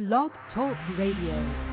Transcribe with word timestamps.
Blog 0.00 0.30
Talk 0.54 0.78
Radio. 0.96 1.69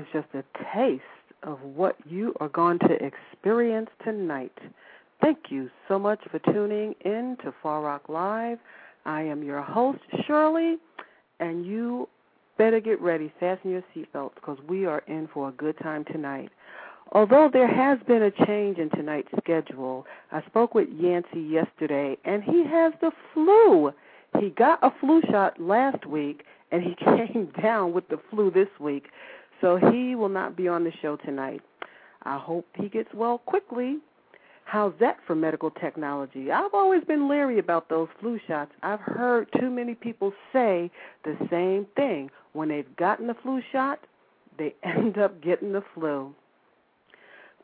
Is 0.00 0.06
just 0.14 0.28
a 0.32 0.42
taste 0.74 1.02
of 1.42 1.60
what 1.60 1.94
you 2.08 2.32
are 2.40 2.48
going 2.48 2.78
to 2.78 2.96
experience 3.04 3.90
tonight. 4.02 4.56
Thank 5.20 5.50
you 5.50 5.68
so 5.88 5.98
much 5.98 6.20
for 6.30 6.38
tuning 6.38 6.94
in 7.04 7.36
to 7.44 7.52
Far 7.62 7.82
Rock 7.82 8.08
Live. 8.08 8.56
I 9.04 9.20
am 9.20 9.42
your 9.42 9.60
host, 9.60 9.98
Shirley, 10.26 10.78
and 11.38 11.66
you 11.66 12.08
better 12.56 12.80
get 12.80 12.98
ready, 13.02 13.30
fasten 13.38 13.72
your 13.72 13.84
seatbelts, 13.94 14.36
because 14.36 14.56
we 14.66 14.86
are 14.86 15.02
in 15.06 15.28
for 15.34 15.50
a 15.50 15.52
good 15.52 15.76
time 15.82 16.06
tonight. 16.06 16.48
Although 17.12 17.50
there 17.52 17.68
has 17.68 17.98
been 18.08 18.22
a 18.22 18.46
change 18.46 18.78
in 18.78 18.88
tonight's 18.88 19.28
schedule, 19.36 20.06
I 20.32 20.40
spoke 20.46 20.74
with 20.74 20.88
Yancy 20.88 21.42
yesterday, 21.42 22.16
and 22.24 22.42
he 22.42 22.64
has 22.64 22.94
the 23.02 23.10
flu. 23.34 23.92
He 24.38 24.48
got 24.48 24.78
a 24.82 24.92
flu 24.98 25.20
shot 25.30 25.60
last 25.60 26.06
week, 26.06 26.44
and 26.72 26.82
he 26.82 26.94
came 27.04 27.52
down 27.60 27.92
with 27.92 28.08
the 28.08 28.18
flu 28.30 28.50
this 28.50 28.68
week, 28.78 29.08
so 29.60 29.76
he 29.76 30.14
will 30.14 30.28
not 30.28 30.56
be 30.56 30.68
on 30.68 30.84
the 30.84 30.92
show 31.02 31.16
tonight. 31.16 31.60
I 32.22 32.38
hope 32.38 32.66
he 32.74 32.88
gets 32.88 33.12
well 33.14 33.38
quickly. 33.38 33.98
How's 34.64 34.92
that 35.00 35.18
for 35.26 35.34
medical 35.34 35.70
technology? 35.70 36.50
I've 36.52 36.74
always 36.74 37.02
been 37.04 37.28
leery 37.28 37.58
about 37.58 37.88
those 37.88 38.08
flu 38.20 38.38
shots. 38.46 38.70
I've 38.82 39.00
heard 39.00 39.48
too 39.58 39.70
many 39.70 39.94
people 39.94 40.32
say 40.52 40.90
the 41.24 41.36
same 41.50 41.86
thing. 41.96 42.30
When 42.52 42.68
they've 42.68 42.96
gotten 42.96 43.26
the 43.26 43.34
flu 43.34 43.60
shot, 43.72 43.98
they 44.58 44.74
end 44.84 45.18
up 45.18 45.42
getting 45.42 45.72
the 45.72 45.82
flu. 45.94 46.34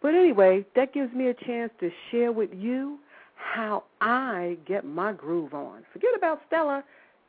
But 0.03 0.15
anyway, 0.15 0.65
that 0.75 0.93
gives 0.93 1.13
me 1.15 1.29
a 1.29 1.35
chance 1.35 1.71
to 1.81 1.91
share 2.11 2.33
with 2.33 2.51
you 2.53 2.99
how 3.37 3.85
I 4.01 4.59
get 4.67 4.85
my 4.85 5.13
groove 5.13 5.55
on. 5.55 5.85
Forget 5.93 6.11
about 6.17 6.41
Stella. 6.49 6.83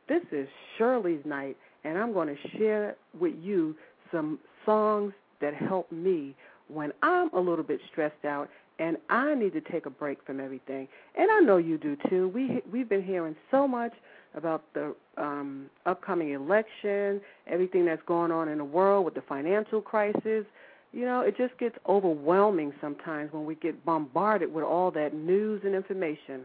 This 0.08 0.22
is 0.32 0.48
Shirley's 0.76 1.24
night, 1.24 1.56
and 1.84 1.98
I'm 1.98 2.12
going 2.12 2.28
to 2.28 2.58
share 2.58 2.96
with 3.18 3.34
you 3.40 3.76
some 4.10 4.38
songs 4.68 5.14
that 5.40 5.54
help 5.54 5.90
me 5.90 6.34
when 6.68 6.92
I'm 7.02 7.30
a 7.32 7.40
little 7.40 7.64
bit 7.64 7.80
stressed 7.90 8.26
out 8.26 8.50
and 8.78 8.98
I 9.08 9.34
need 9.34 9.54
to 9.54 9.62
take 9.62 9.86
a 9.86 9.90
break 9.90 10.22
from 10.24 10.40
everything. 10.40 10.86
And 11.16 11.30
I 11.30 11.40
know 11.40 11.56
you 11.56 11.78
do 11.78 11.96
too. 12.08 12.28
We 12.28 12.62
we've 12.70 12.88
been 12.88 13.02
hearing 13.02 13.34
so 13.50 13.66
much 13.66 13.92
about 14.34 14.62
the 14.74 14.94
um 15.16 15.70
upcoming 15.86 16.32
election, 16.32 17.22
everything 17.46 17.86
that's 17.86 18.02
going 18.06 18.30
on 18.30 18.48
in 18.48 18.58
the 18.58 18.64
world 18.64 19.06
with 19.06 19.14
the 19.14 19.22
financial 19.22 19.80
crisis. 19.80 20.44
You 20.92 21.04
know, 21.04 21.20
it 21.22 21.36
just 21.36 21.56
gets 21.58 21.76
overwhelming 21.88 22.72
sometimes 22.80 23.32
when 23.32 23.46
we 23.46 23.54
get 23.54 23.84
bombarded 23.84 24.52
with 24.52 24.64
all 24.64 24.90
that 24.92 25.14
news 25.14 25.62
and 25.64 25.74
information. 25.74 26.42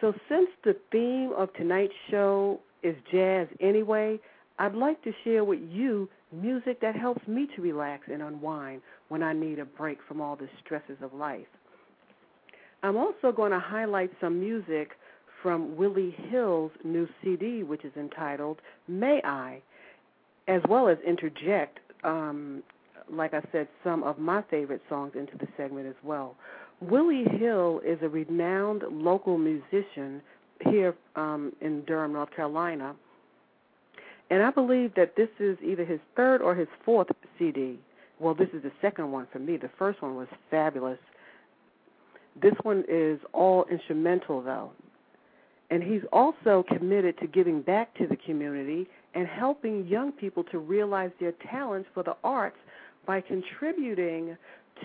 So 0.00 0.14
since 0.28 0.48
the 0.64 0.76
theme 0.90 1.32
of 1.36 1.52
tonight's 1.54 1.92
show 2.10 2.60
is 2.82 2.96
jazz 3.12 3.46
anyway, 3.60 4.18
I'd 4.58 4.74
like 4.74 5.02
to 5.02 5.12
share 5.24 5.44
with 5.44 5.60
you 5.70 6.08
music 6.32 6.80
that 6.80 6.96
helps 6.96 7.26
me 7.28 7.46
to 7.54 7.62
relax 7.62 8.04
and 8.10 8.22
unwind 8.22 8.82
when 9.08 9.22
I 9.22 9.32
need 9.32 9.58
a 9.58 9.64
break 9.64 9.98
from 10.06 10.20
all 10.20 10.36
the 10.36 10.48
stresses 10.64 10.96
of 11.02 11.12
life. 11.12 11.46
I'm 12.82 12.96
also 12.96 13.30
going 13.34 13.52
to 13.52 13.60
highlight 13.60 14.10
some 14.20 14.40
music 14.40 14.92
from 15.42 15.76
Willie 15.76 16.14
Hill's 16.30 16.72
new 16.84 17.08
CD, 17.22 17.62
which 17.62 17.84
is 17.84 17.92
entitled 17.96 18.60
May 18.88 19.20
I, 19.24 19.60
as 20.48 20.62
well 20.68 20.88
as 20.88 20.98
interject, 21.06 21.78
um, 22.04 22.62
like 23.10 23.34
I 23.34 23.42
said, 23.52 23.68
some 23.84 24.02
of 24.02 24.18
my 24.18 24.42
favorite 24.50 24.82
songs 24.88 25.12
into 25.14 25.36
the 25.38 25.48
segment 25.56 25.86
as 25.86 25.94
well. 26.02 26.36
Willie 26.80 27.24
Hill 27.38 27.80
is 27.84 27.98
a 28.02 28.08
renowned 28.08 28.82
local 28.90 29.38
musician 29.38 30.20
here 30.68 30.94
um, 31.16 31.52
in 31.60 31.84
Durham, 31.84 32.12
North 32.12 32.34
Carolina. 32.34 32.94
And 34.32 34.42
I 34.42 34.50
believe 34.50 34.94
that 34.94 35.14
this 35.14 35.28
is 35.38 35.58
either 35.62 35.84
his 35.84 36.00
third 36.16 36.40
or 36.40 36.54
his 36.54 36.68
fourth 36.86 37.08
CD. 37.38 37.78
Well, 38.18 38.34
this 38.34 38.48
is 38.54 38.62
the 38.62 38.72
second 38.80 39.12
one 39.12 39.26
for 39.30 39.38
me. 39.38 39.58
The 39.58 39.68
first 39.78 40.00
one 40.00 40.16
was 40.16 40.26
fabulous. 40.50 40.98
This 42.40 42.54
one 42.62 42.82
is 42.88 43.20
all 43.34 43.66
instrumental, 43.70 44.40
though. 44.40 44.70
And 45.68 45.82
he's 45.82 46.00
also 46.14 46.64
committed 46.66 47.18
to 47.18 47.26
giving 47.26 47.60
back 47.60 47.94
to 47.98 48.06
the 48.06 48.16
community 48.16 48.88
and 49.12 49.26
helping 49.26 49.86
young 49.86 50.12
people 50.12 50.44
to 50.44 50.58
realize 50.58 51.10
their 51.20 51.34
talents 51.50 51.90
for 51.92 52.02
the 52.02 52.16
arts 52.24 52.56
by 53.06 53.20
contributing 53.20 54.38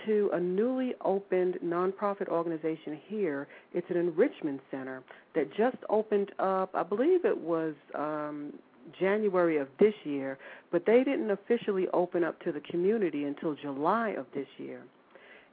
to 0.04 0.28
a 0.34 0.40
newly 0.40 0.92
opened 1.02 1.54
nonprofit 1.64 2.28
organization 2.28 3.00
here. 3.06 3.48
It's 3.72 3.88
an 3.88 3.96
enrichment 3.96 4.60
center 4.70 5.02
that 5.34 5.48
just 5.56 5.78
opened 5.88 6.32
up, 6.38 6.68
I 6.74 6.82
believe 6.82 7.24
it 7.24 7.38
was 7.38 7.72
um, 7.94 8.52
January 8.98 9.58
of 9.58 9.68
this 9.78 9.94
year, 10.04 10.38
but 10.70 10.84
they 10.86 11.04
didn't 11.04 11.30
officially 11.30 11.86
open 11.92 12.24
up 12.24 12.40
to 12.44 12.52
the 12.52 12.60
community 12.60 13.24
until 13.24 13.54
July 13.54 14.10
of 14.10 14.26
this 14.34 14.46
year. 14.58 14.82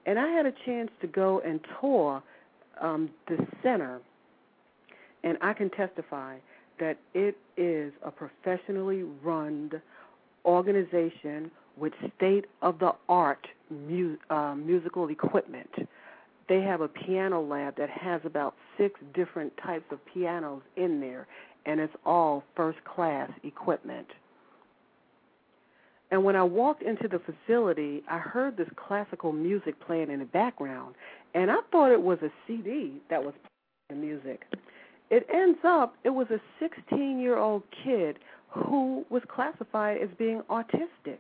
And 0.06 0.20
I 0.20 0.28
had 0.28 0.46
a 0.46 0.54
chance 0.66 0.92
to 1.02 1.08
go 1.08 1.42
and 1.46 1.60
tour 1.80 2.22
um, 2.82 3.10
the 3.28 3.38
center, 3.64 4.02
and 5.24 5.38
I 5.42 5.54
can 5.54 5.70
testify 5.70 6.38
that 6.80 6.98
it 7.14 7.38
is 7.58 7.94
a 8.04 8.12
professionally 8.12 9.04
run 9.24 9.72
organization 10.44 11.50
with 11.78 11.94
state 12.18 12.46
of 12.62 12.80
the 12.80 12.92
art 13.10 13.48
mu- 13.70 14.18
uh, 14.30 14.56
musical 14.56 15.08
equipment. 15.10 15.70
They 16.48 16.62
have 16.62 16.82
a 16.82 16.88
piano 16.88 17.42
lab 17.42 17.76
that 17.78 17.90
has 17.90 18.22
about 18.24 18.54
six 18.78 19.00
different 19.14 19.54
types 19.58 19.86
of 19.92 20.00
pianos 20.06 20.62
in 20.76 21.00
there, 21.00 21.28
and 21.66 21.80
it's 21.80 21.94
all 22.06 22.44
first 22.56 22.78
class 22.84 23.30
equipment. 23.44 24.08
And 26.12 26.24
when 26.24 26.36
I 26.36 26.44
walked 26.44 26.84
into 26.84 27.08
the 27.08 27.20
facility, 27.20 28.04
I 28.10 28.20
heard 28.20 28.58
this 28.58 28.70
classical 28.76 29.32
music 29.32 29.76
playing 29.86 30.12
in 30.12 30.20
the 30.20 30.26
background, 30.26 30.96
and 31.34 31.50
I 31.50 31.58
thought 31.72 31.92
it 31.92 32.02
was 32.02 32.20
a 32.22 32.30
CD 32.48 33.02
that 33.10 33.24
was 33.24 33.34
playing 33.90 34.02
the 34.02 34.08
music. 34.08 34.44
It 35.10 35.28
ends 35.34 35.60
up 35.64 35.96
it 36.04 36.10
was 36.10 36.28
a 36.30 36.40
16 36.60 37.20
year 37.20 37.38
old 37.38 37.64
kid 37.84 38.18
who 38.50 39.06
was 39.10 39.22
classified 39.28 39.98
as 40.02 40.10
being 40.18 40.42
autistic. 40.50 41.20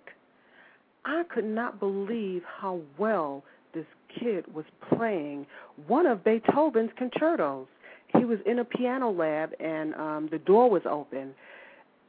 I 1.03 1.23
could 1.29 1.45
not 1.45 1.79
believe 1.79 2.41
how 2.59 2.79
well 2.97 3.43
this 3.73 3.85
kid 4.19 4.45
was 4.53 4.65
playing 4.95 5.45
one 5.87 6.07
of 6.07 6.23
Beethoven's 6.23 6.91
concertos. 6.97 7.67
He 8.17 8.25
was 8.25 8.39
in 8.45 8.59
a 8.59 8.65
piano 8.65 9.11
lab, 9.11 9.51
and 9.59 9.93
um, 9.95 10.29
the 10.31 10.39
door 10.39 10.69
was 10.69 10.83
open, 10.89 11.33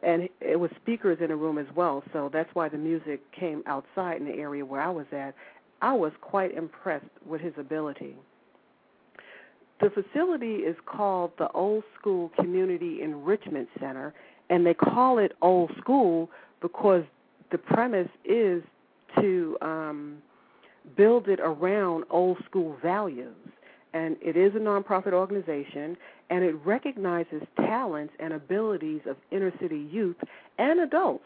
and 0.03 0.29
it 0.41 0.58
was 0.58 0.70
speakers 0.82 1.19
in 1.20 1.29
the 1.29 1.37
room 1.37 1.58
as 1.58 1.67
well. 1.75 2.03
So 2.12 2.31
that's 2.32 2.50
why 2.55 2.69
the 2.69 2.79
music 2.79 3.20
came 3.32 3.62
outside 3.67 4.20
in 4.20 4.26
the 4.26 4.35
area 4.35 4.64
where 4.64 4.81
I 4.81 4.91
was 4.91 5.06
at. 5.12 5.35
I 5.82 5.93
was 5.93 6.12
quite 6.20 6.56
impressed 6.56 7.05
with 7.26 7.41
his 7.41 7.55
ability. 7.58 8.17
The 9.81 9.91
facility 9.91 10.56
is 10.56 10.76
called 10.87 11.32
the 11.38 11.50
Old 11.50 11.85
School 11.99 12.31
Community 12.37 13.03
Enrichment 13.03 13.69
Center, 13.79 14.14
and 14.49 14.64
they 14.64 14.73
call 14.75 15.19
it 15.19 15.32
Old 15.43 15.70
School 15.81 16.31
because 16.62 17.05
the 17.53 17.58
premise 17.58 18.08
is 18.25 18.62
to 19.20 19.56
um, 19.61 20.19
build 20.97 21.29
it 21.29 21.41
around 21.41 22.05
old 22.11 22.38
school 22.49 22.76
values. 22.82 23.35
And 23.93 24.17
it 24.21 24.37
is 24.37 24.55
a 24.55 24.59
nonprofit 24.59 25.12
organization, 25.12 25.97
and 26.29 26.44
it 26.44 26.55
recognizes 26.65 27.43
talents 27.56 28.12
and 28.19 28.33
abilities 28.33 29.00
of 29.09 29.17
inner 29.31 29.53
city 29.61 29.87
youth 29.91 30.17
and 30.59 30.81
adults 30.81 31.25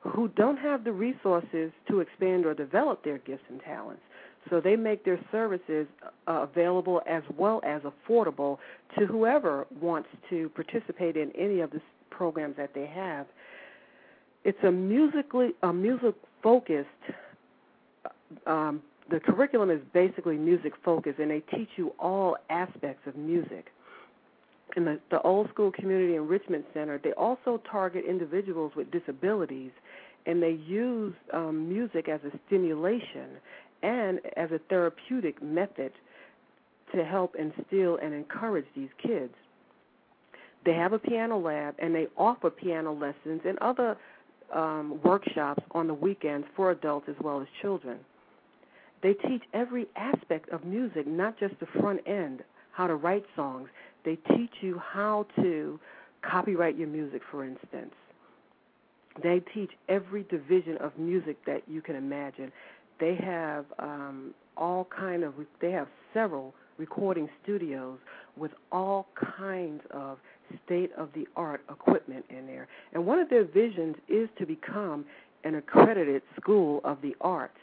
who 0.00 0.28
don't 0.28 0.58
have 0.58 0.84
the 0.84 0.92
resources 0.92 1.70
to 1.88 2.00
expand 2.00 2.46
or 2.46 2.54
develop 2.54 3.04
their 3.04 3.18
gifts 3.18 3.44
and 3.48 3.60
talents. 3.60 4.02
So 4.48 4.60
they 4.60 4.76
make 4.76 5.04
their 5.04 5.20
services 5.30 5.86
uh, 6.26 6.46
available 6.50 7.02
as 7.06 7.22
well 7.36 7.60
as 7.64 7.82
affordable 7.82 8.58
to 8.98 9.06
whoever 9.06 9.66
wants 9.80 10.08
to 10.30 10.48
participate 10.50 11.16
in 11.16 11.30
any 11.36 11.60
of 11.60 11.70
the 11.70 11.80
programs 12.10 12.56
that 12.56 12.72
they 12.74 12.86
have. 12.86 13.26
It's 14.44 14.58
a 14.62 14.70
musically 14.70 15.50
a 15.62 15.72
music 15.72 16.14
focused. 16.42 16.88
Um, 18.46 18.82
the 19.10 19.20
curriculum 19.20 19.70
is 19.70 19.80
basically 19.92 20.36
music 20.36 20.72
focused, 20.84 21.18
and 21.18 21.30
they 21.30 21.40
teach 21.40 21.68
you 21.76 21.92
all 21.98 22.36
aspects 22.50 23.06
of 23.06 23.16
music. 23.16 23.66
In 24.76 24.84
the, 24.84 25.00
the 25.10 25.20
Old 25.22 25.48
School 25.48 25.72
Community 25.72 26.16
Enrichment 26.16 26.64
Center, 26.74 27.00
they 27.02 27.12
also 27.12 27.60
target 27.70 28.04
individuals 28.06 28.72
with 28.76 28.90
disabilities, 28.90 29.70
and 30.26 30.42
they 30.42 30.58
use 30.66 31.14
um, 31.32 31.68
music 31.68 32.08
as 32.08 32.20
a 32.24 32.38
stimulation 32.46 33.38
and 33.82 34.20
as 34.36 34.50
a 34.50 34.58
therapeutic 34.68 35.42
method 35.42 35.92
to 36.94 37.04
help 37.04 37.34
instill 37.36 37.98
and 38.02 38.12
encourage 38.12 38.66
these 38.76 38.88
kids. 39.02 39.32
They 40.64 40.74
have 40.74 40.92
a 40.92 40.98
piano 40.98 41.38
lab 41.38 41.76
and 41.78 41.94
they 41.94 42.08
offer 42.16 42.50
piano 42.50 42.92
lessons 42.92 43.42
and 43.46 43.58
other 43.60 43.96
um, 44.54 45.00
workshops 45.04 45.62
on 45.70 45.86
the 45.86 45.94
weekends 45.94 46.46
for 46.56 46.70
adults 46.70 47.06
as 47.08 47.14
well 47.22 47.40
as 47.40 47.46
children. 47.62 47.98
They 49.02 49.14
teach 49.14 49.42
every 49.54 49.86
aspect 49.96 50.48
of 50.50 50.64
music, 50.64 51.06
not 51.06 51.38
just 51.38 51.58
the 51.60 51.66
front 51.66 52.00
end, 52.06 52.42
how 52.72 52.86
to 52.86 52.94
write 52.94 53.24
songs. 53.36 53.68
They 54.04 54.16
teach 54.36 54.50
you 54.60 54.78
how 54.78 55.26
to 55.36 55.78
copyright 56.22 56.76
your 56.76 56.88
music, 56.88 57.22
for 57.30 57.44
instance. 57.44 57.94
They 59.22 59.40
teach 59.52 59.70
every 59.88 60.24
division 60.24 60.76
of 60.78 60.96
music 60.98 61.44
that 61.46 61.62
you 61.66 61.80
can 61.80 61.96
imagine. 61.96 62.52
They 63.00 63.16
have 63.16 63.64
um, 63.78 64.34
all 64.56 64.86
kind 64.96 65.22
of 65.22 65.34
they 65.60 65.70
have 65.72 65.88
several 66.14 66.54
recording 66.78 67.28
studios 67.42 67.98
with 68.36 68.52
all 68.70 69.08
kinds 69.38 69.82
of 69.90 70.18
state 70.64 70.90
of 70.96 71.08
the 71.14 71.26
art 71.36 71.62
equipment 71.68 72.24
in 72.30 72.46
there. 72.46 72.68
And 72.92 73.04
one 73.04 73.18
of 73.18 73.28
their 73.28 73.44
visions 73.44 73.96
is 74.08 74.28
to 74.38 74.46
become 74.46 75.04
an 75.44 75.56
accredited 75.56 76.22
school 76.40 76.80
of 76.84 76.98
the 77.02 77.14
arts. 77.20 77.58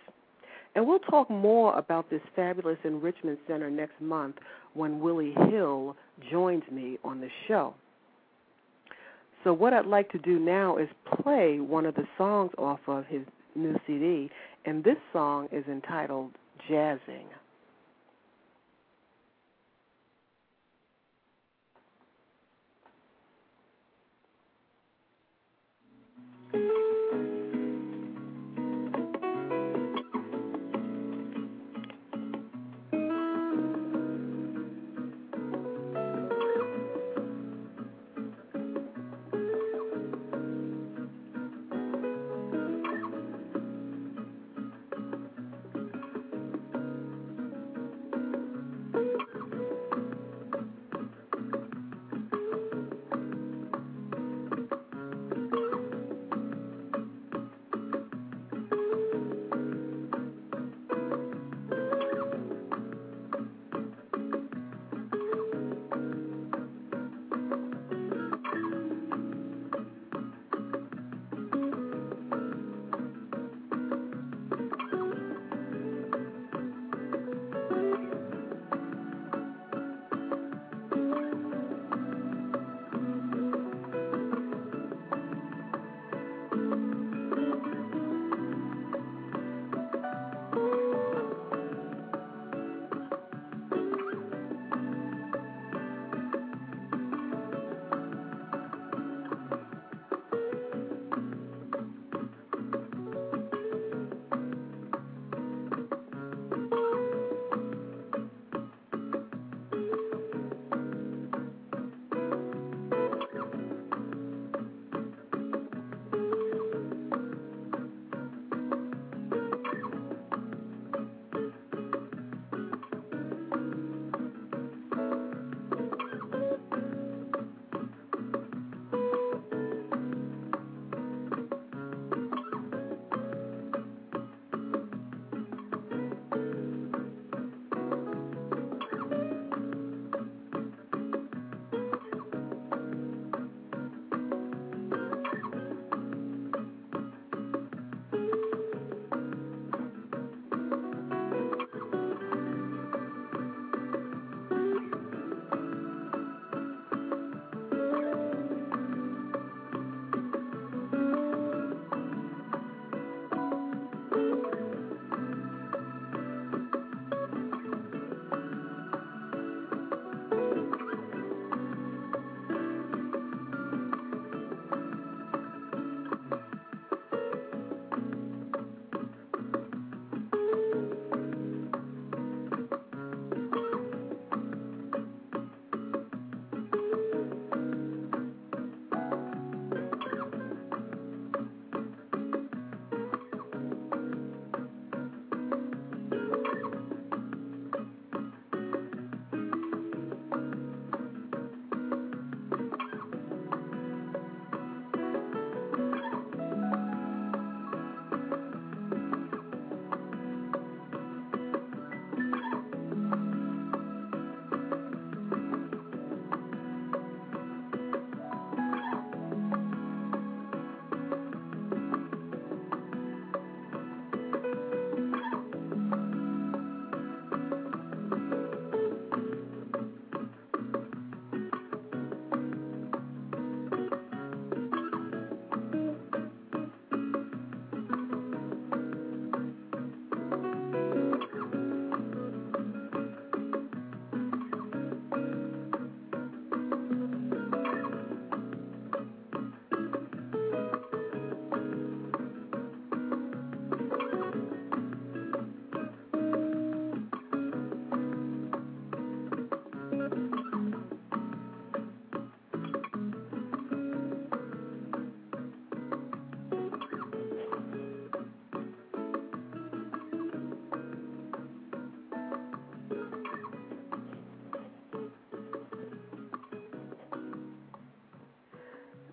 And 0.75 0.85
we'll 0.85 0.99
talk 0.99 1.29
more 1.29 1.77
about 1.77 2.09
this 2.09 2.21
fabulous 2.35 2.77
enrichment 2.83 3.39
center 3.47 3.71
next 3.71 3.99
month 4.01 4.35
when 4.73 4.99
Willie 4.99 5.33
Hill 5.49 5.95
joins 6.29 6.63
me 6.69 6.99
on 7.03 7.21
the 7.21 7.29
show. 7.47 7.73
So, 9.43 9.53
what 9.53 9.73
I'd 9.73 9.85
like 9.85 10.11
to 10.11 10.17
do 10.17 10.37
now 10.37 10.77
is 10.77 10.89
play 11.21 11.59
one 11.59 11.85
of 11.85 11.95
the 11.95 12.07
songs 12.17 12.51
off 12.57 12.79
of 12.87 13.05
his 13.05 13.21
new 13.55 13.79
CD, 13.87 14.29
and 14.65 14.83
this 14.83 14.97
song 15.13 15.47
is 15.51 15.63
entitled 15.67 16.31
Jazzing. 16.67 17.27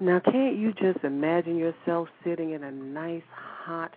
Now, 0.03 0.19
can't 0.19 0.59
you 0.59 0.73
just 0.73 1.05
imagine 1.05 1.57
yourself 1.57 2.09
sitting 2.25 2.55
in 2.55 2.65
a 2.65 2.73
nice 2.73 3.23
hot 3.33 3.95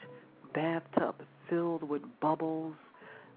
bathtub 0.53 1.15
filled 1.49 1.81
with 1.81 2.03
bubbles, 2.21 2.75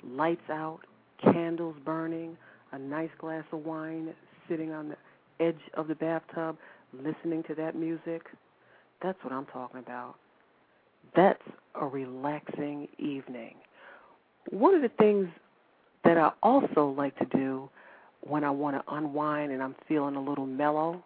lights 0.05 0.51
out, 0.51 0.81
candles 1.25 1.77
burning, 1.83 2.37
a 2.73 2.79
nice 2.79 3.09
glass 3.19 3.45
of 3.53 3.65
wine 3.65 4.13
sitting 4.51 4.73
on 4.73 4.91
the 4.91 4.97
edge 5.43 5.61
of 5.79 5.89
the 5.89 5.95
bathtub 5.95 6.59
listening 6.93 7.43
to 7.45 7.55
that 7.55 7.75
music? 7.75 8.27
That's 9.03 9.17
what 9.25 9.33
I'm 9.33 9.47
talking 9.47 9.81
about. 9.81 10.17
That's 11.17 11.41
a 11.75 11.87
relaxing 11.87 12.87
evening. 12.99 13.55
One 14.51 14.75
of 14.75 14.83
the 14.83 14.91
things 14.91 15.29
that 16.05 16.19
I 16.19 16.33
also 16.43 16.95
like 16.95 17.17
to 17.17 17.25
do 17.35 17.71
when 18.21 18.45
I 18.45 18.51
want 18.51 18.77
to 18.77 18.95
unwind 18.95 19.53
and 19.53 19.63
I'm 19.63 19.75
feeling 19.89 20.17
a 20.17 20.23
little 20.23 20.45
mellow 20.45 21.03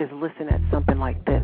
is 0.00 0.08
listen 0.12 0.48
at 0.48 0.60
something 0.70 0.98
like 0.98 1.24
this. 1.24 1.42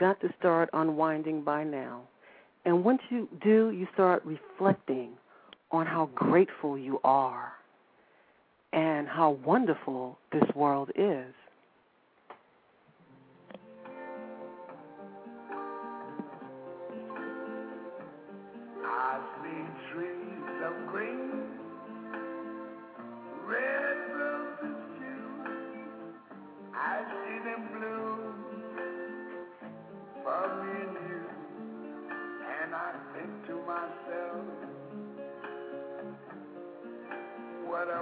Got 0.00 0.20
to 0.22 0.32
start 0.38 0.70
unwinding 0.72 1.42
by 1.42 1.62
now. 1.62 2.00
And 2.64 2.82
once 2.82 3.02
you 3.10 3.28
do, 3.42 3.70
you 3.70 3.86
start 3.92 4.24
reflecting 4.24 5.10
on 5.70 5.86
how 5.86 6.10
grateful 6.14 6.78
you 6.78 6.98
are 7.04 7.52
and 8.72 9.06
how 9.06 9.38
wonderful 9.44 10.18
this 10.32 10.42
world 10.54 10.90
is. 10.96 11.34
I 18.82 19.39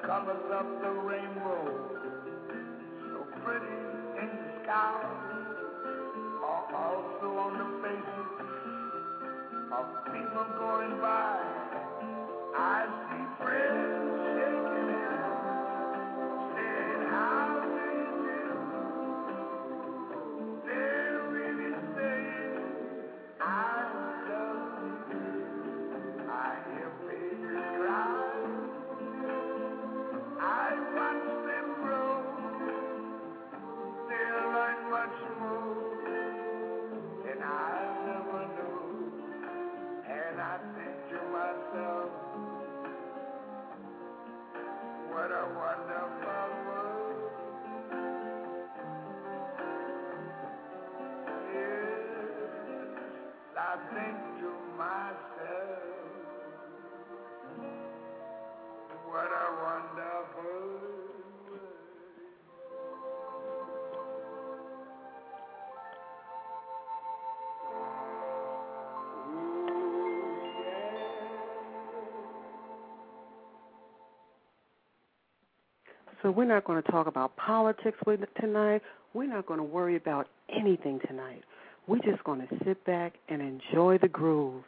colors 0.00 0.46
of 0.52 0.66
the 0.82 0.90
rainbow, 0.90 1.62
so 3.10 3.26
pretty 3.44 3.76
in 4.22 4.28
the 4.28 4.62
sky, 4.62 5.04
are 6.44 6.66
also 6.74 7.28
on 7.38 7.52
the 7.58 7.68
faces 7.82 8.28
of 9.72 9.86
people 10.12 10.46
going 10.58 11.00
by. 11.00 11.21
So 76.22 76.30
we're 76.30 76.44
not 76.44 76.64
going 76.64 76.80
to 76.80 76.90
talk 76.90 77.08
about 77.08 77.36
politics 77.36 77.98
tonight. 78.40 78.82
We're 79.12 79.28
not 79.28 79.46
going 79.46 79.58
to 79.58 79.64
worry 79.64 79.96
about 79.96 80.28
anything 80.48 81.00
tonight. 81.06 81.42
We're 81.88 81.98
just 81.98 82.22
going 82.22 82.46
to 82.46 82.48
sit 82.64 82.84
back 82.86 83.14
and 83.28 83.42
enjoy 83.42 83.98
the 83.98 84.08
groove. 84.08 84.62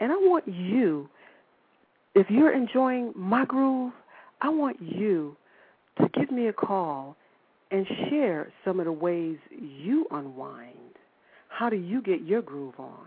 And 0.00 0.12
I 0.12 0.16
want 0.16 0.46
you, 0.46 1.08
if 2.14 2.28
you're 2.28 2.52
enjoying 2.52 3.12
my 3.16 3.46
groove, 3.46 3.92
I 4.42 4.50
want 4.50 4.76
you 4.82 5.34
to 5.98 6.08
give 6.10 6.30
me 6.30 6.48
a 6.48 6.52
call 6.52 7.16
and 7.70 7.86
share 8.08 8.52
some 8.64 8.78
of 8.78 8.84
the 8.84 8.92
ways 8.92 9.38
you 9.50 10.06
unwind. 10.10 10.74
How 11.48 11.70
do 11.70 11.76
you 11.76 12.02
get 12.02 12.22
your 12.22 12.42
groove 12.42 12.74
on? 12.78 13.06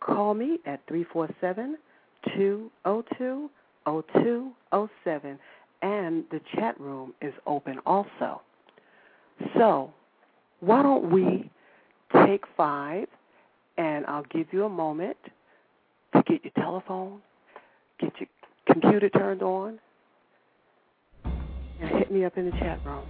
Call 0.00 0.34
me 0.34 0.58
at 0.66 0.80
347 0.86 1.78
202 2.36 3.50
0207 3.86 5.38
and 5.94 6.24
the 6.30 6.40
chat 6.54 6.78
room 6.80 7.14
is 7.22 7.32
open 7.46 7.78
also. 7.86 8.40
So, 9.56 9.92
why 10.60 10.82
don't 10.82 11.10
we 11.10 11.50
take 12.26 12.44
five, 12.56 13.06
and 13.76 14.06
I'll 14.06 14.24
give 14.30 14.46
you 14.52 14.64
a 14.64 14.68
moment 14.68 15.16
to 16.14 16.22
get 16.26 16.44
your 16.44 16.52
telephone, 16.56 17.20
get 18.00 18.12
your 18.18 18.28
computer 18.70 19.08
turned 19.08 19.42
on, 19.42 19.78
and 21.80 21.90
hit 21.90 22.10
me 22.10 22.24
up 22.24 22.36
in 22.38 22.46
the 22.46 22.52
chat 22.52 22.80
room. 22.84 23.04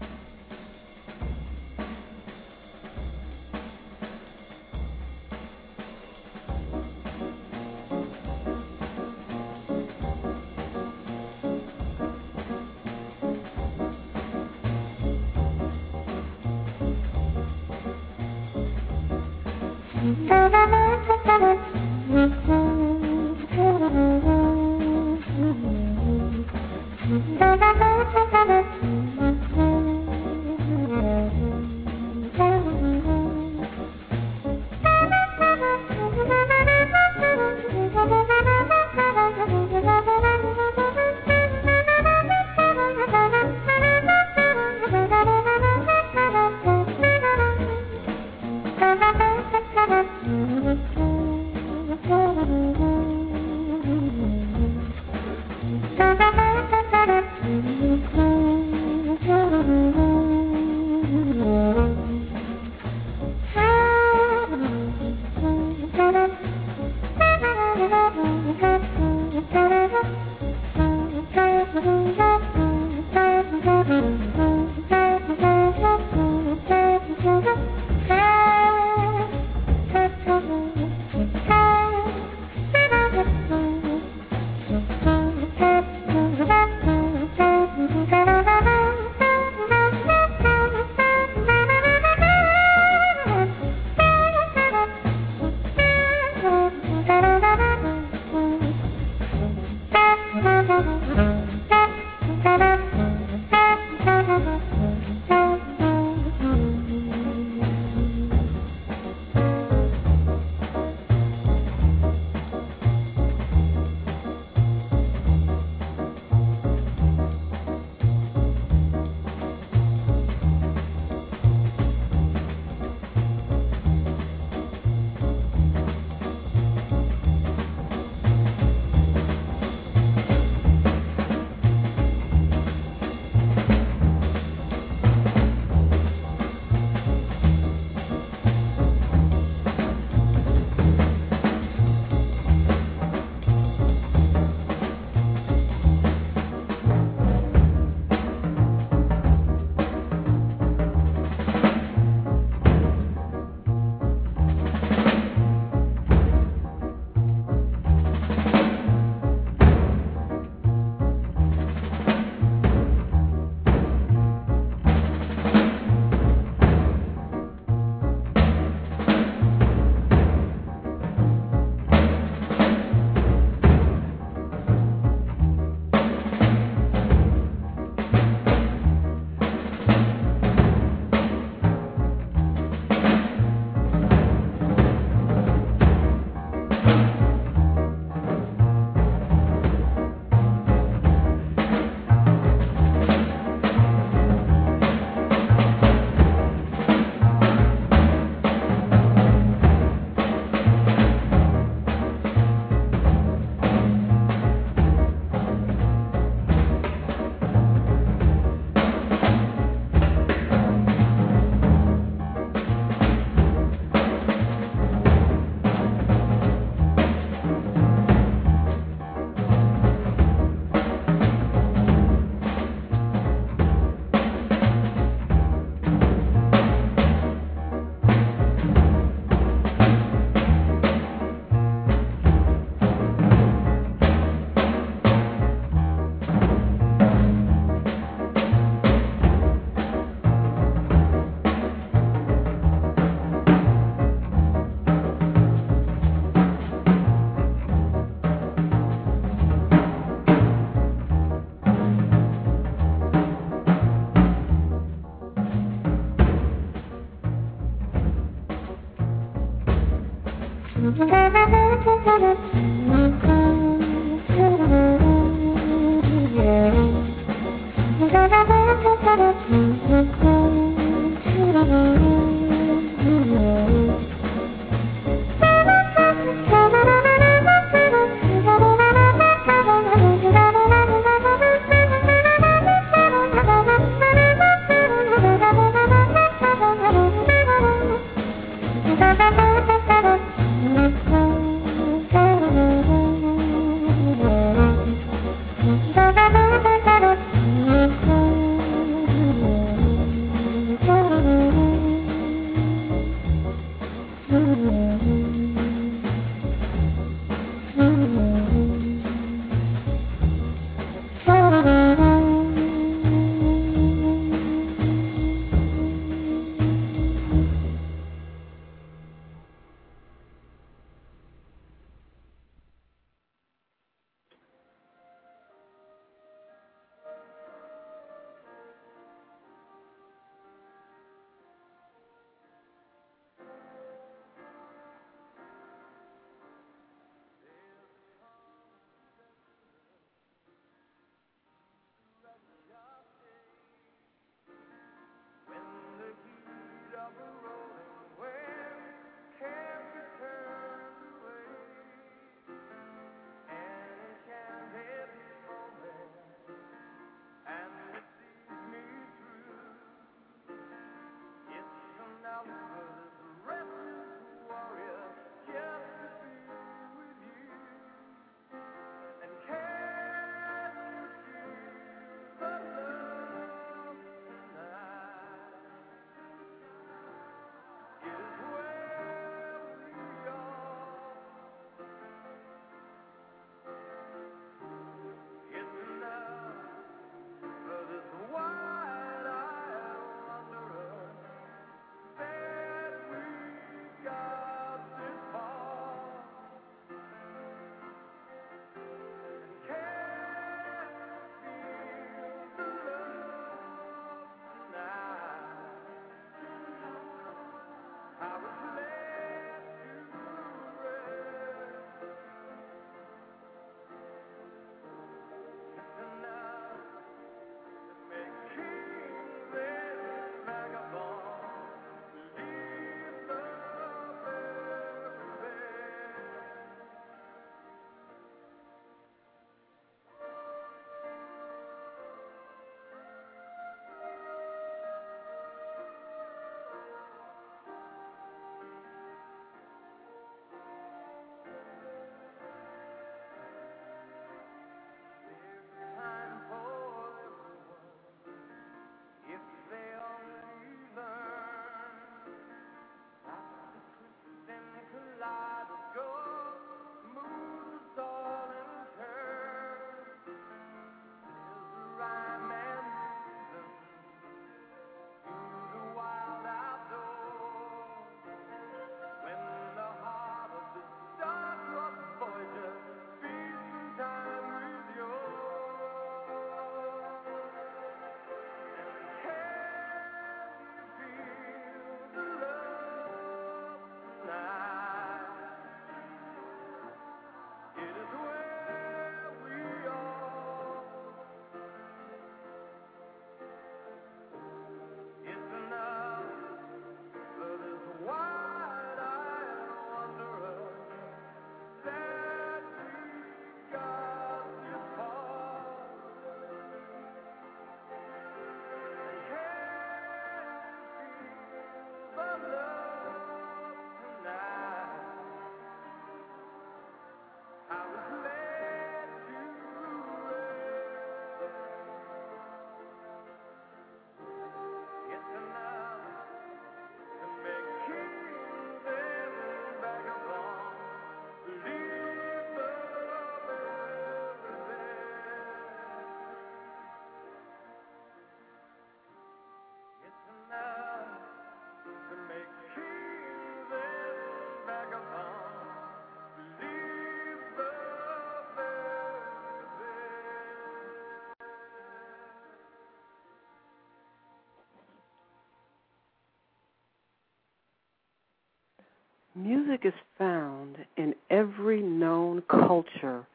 Music 559.37 559.81
is 559.85 559.93
found 560.17 560.77
in 560.97 561.15
every 561.31 561.81
known 561.81 562.43
culture, 562.49 563.27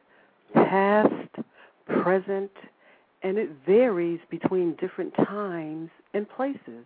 past, 0.53 1.35
present, 1.87 2.51
and 3.21 3.37
it 3.37 3.49
varies 3.65 4.19
between 4.29 4.75
different 4.75 5.13
times 5.15 5.89
and 6.13 6.27
places. 6.29 6.85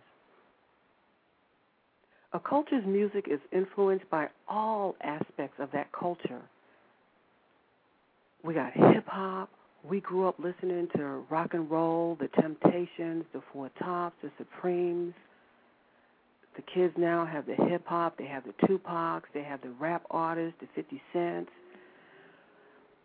A 2.32 2.40
culture's 2.40 2.84
music 2.84 3.28
is 3.30 3.38
influenced 3.52 4.10
by 4.10 4.28
all 4.48 4.96
aspects 5.02 5.60
of 5.60 5.70
that 5.72 5.92
culture. 5.92 6.42
We 8.42 8.54
got 8.54 8.72
hip 8.72 9.06
hop. 9.06 9.48
We 9.84 10.00
grew 10.00 10.26
up 10.26 10.40
listening 10.40 10.88
to 10.96 11.04
rock 11.30 11.54
and 11.54 11.70
roll, 11.70 12.16
the 12.18 12.28
Temptations, 12.40 13.24
the 13.32 13.42
Four 13.52 13.70
Tops, 13.78 14.16
the 14.22 14.30
Supremes. 14.38 15.14
The 16.56 16.62
kids 16.62 16.94
now 16.96 17.26
have 17.26 17.46
the 17.46 17.54
hip 17.54 17.82
hop, 17.86 18.16
they 18.16 18.26
have 18.26 18.44
the 18.44 18.66
Tupacs, 18.66 19.24
they 19.32 19.42
have 19.42 19.60
the 19.62 19.70
rap 19.80 20.02
artists, 20.10 20.56
the 20.60 20.68
50 20.74 21.02
Cents. 21.12 21.50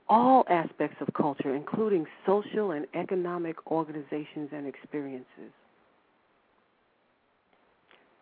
All 0.08 0.44
aspects 0.50 0.98
of 1.02 1.14
culture, 1.14 1.56
including 1.56 2.06
social 2.26 2.72
and 2.72 2.86
economic 2.94 3.56
organizations 3.72 4.50
and 4.52 4.68
experiences. 4.68 5.52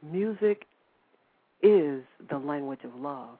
Music 0.03 0.65
is 1.61 2.03
the 2.29 2.37
language 2.37 2.81
of 2.83 2.93
love. 2.95 3.37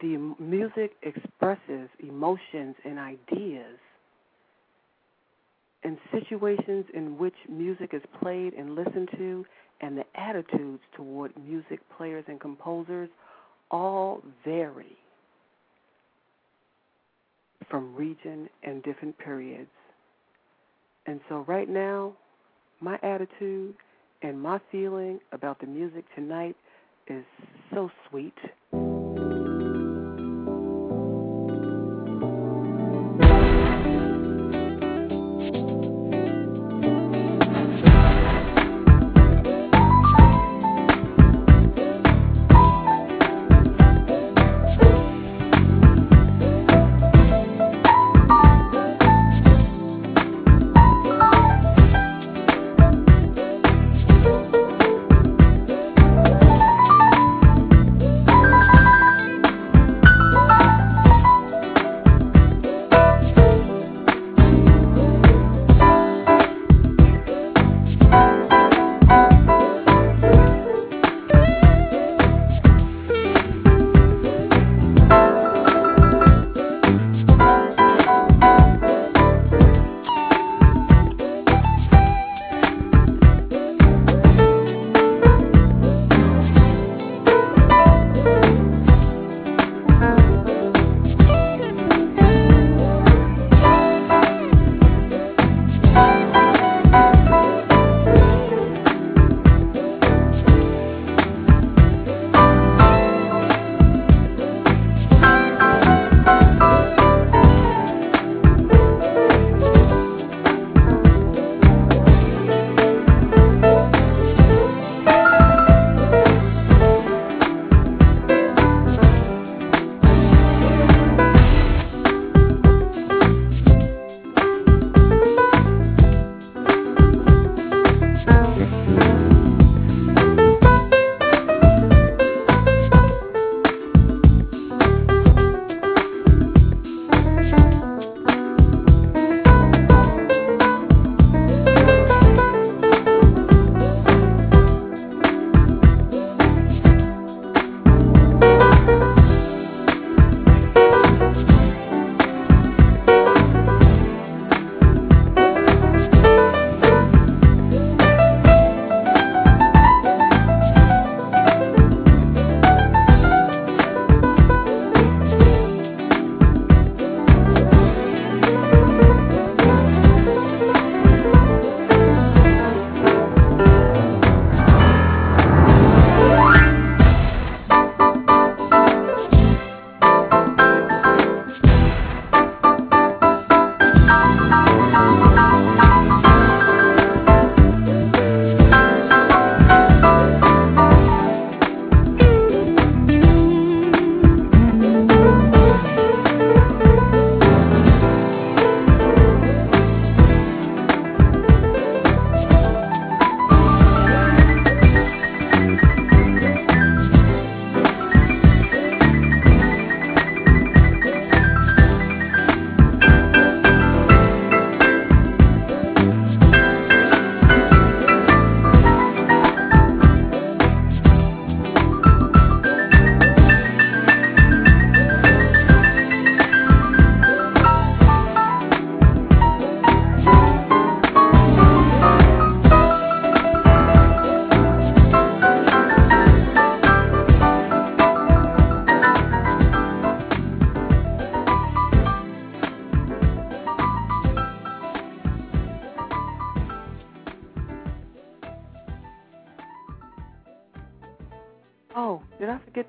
The 0.00 0.16
music 0.38 0.92
expresses 1.02 1.88
emotions 2.00 2.76
and 2.84 2.98
ideas. 2.98 3.78
And 5.82 5.98
situations 6.12 6.84
in 6.94 7.16
which 7.18 7.34
music 7.48 7.94
is 7.94 8.02
played 8.20 8.52
and 8.54 8.74
listened 8.74 9.08
to, 9.16 9.46
and 9.80 9.96
the 9.96 10.04
attitudes 10.14 10.80
toward 10.96 11.32
music 11.38 11.80
players 11.96 12.24
and 12.28 12.40
composers 12.40 13.08
all 13.70 14.22
vary 14.44 14.96
from 17.70 17.94
region 17.94 18.48
and 18.62 18.82
different 18.82 19.16
periods. 19.18 19.70
And 21.06 21.20
so, 21.28 21.44
right 21.46 21.68
now, 21.68 22.14
my 22.80 22.98
attitude 23.02 23.74
and 24.22 24.40
my 24.40 24.60
feeling 24.70 25.20
about 25.32 25.60
the 25.60 25.66
music 25.66 26.04
tonight 26.14 26.56
is 27.06 27.24
so 27.72 27.90
sweet. 28.08 28.34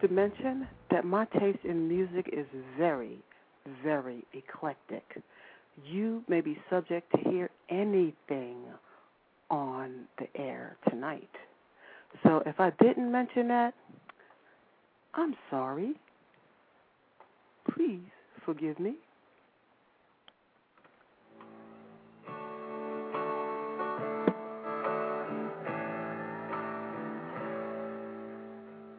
To 0.02 0.08
mention 0.08 0.68
that 0.92 1.06
my 1.06 1.26
taste 1.26 1.64
in 1.64 1.88
music 1.88 2.30
is 2.32 2.46
very, 2.78 3.20
very 3.84 4.24
eclectic? 4.34 5.04
You 5.86 6.24
may 6.28 6.42
be 6.42 6.58
subject 6.70 7.12
to 7.12 7.30
hear 7.30 7.50
anything 7.70 8.58
on 9.50 10.06
the 10.18 10.28
air 10.40 10.78
tonight. 10.90 11.30
So 12.24 12.42
if 12.46 12.60
I 12.60 12.72
didn't 12.82 13.12
mention 13.12 13.48
that, 13.50 13.74
I'm 15.14 15.36
sorry. 15.50 15.94
Please 17.74 18.02
forgive 18.46 18.80
me. 18.80 18.96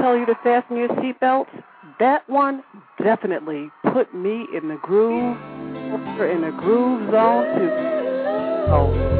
tell 0.00 0.16
you 0.16 0.26
to 0.26 0.34
fasten 0.42 0.76
your 0.76 0.88
seatbelts? 0.88 1.62
That 1.98 2.28
one 2.28 2.62
definitely 3.02 3.70
put 3.92 4.14
me 4.14 4.46
in 4.54 4.68
the 4.68 4.78
groove, 4.82 5.36
in 6.20 6.40
the 6.40 6.54
groove 6.58 7.10
zone 7.10 7.44
too. 7.58 7.70
Oh. 8.72 9.19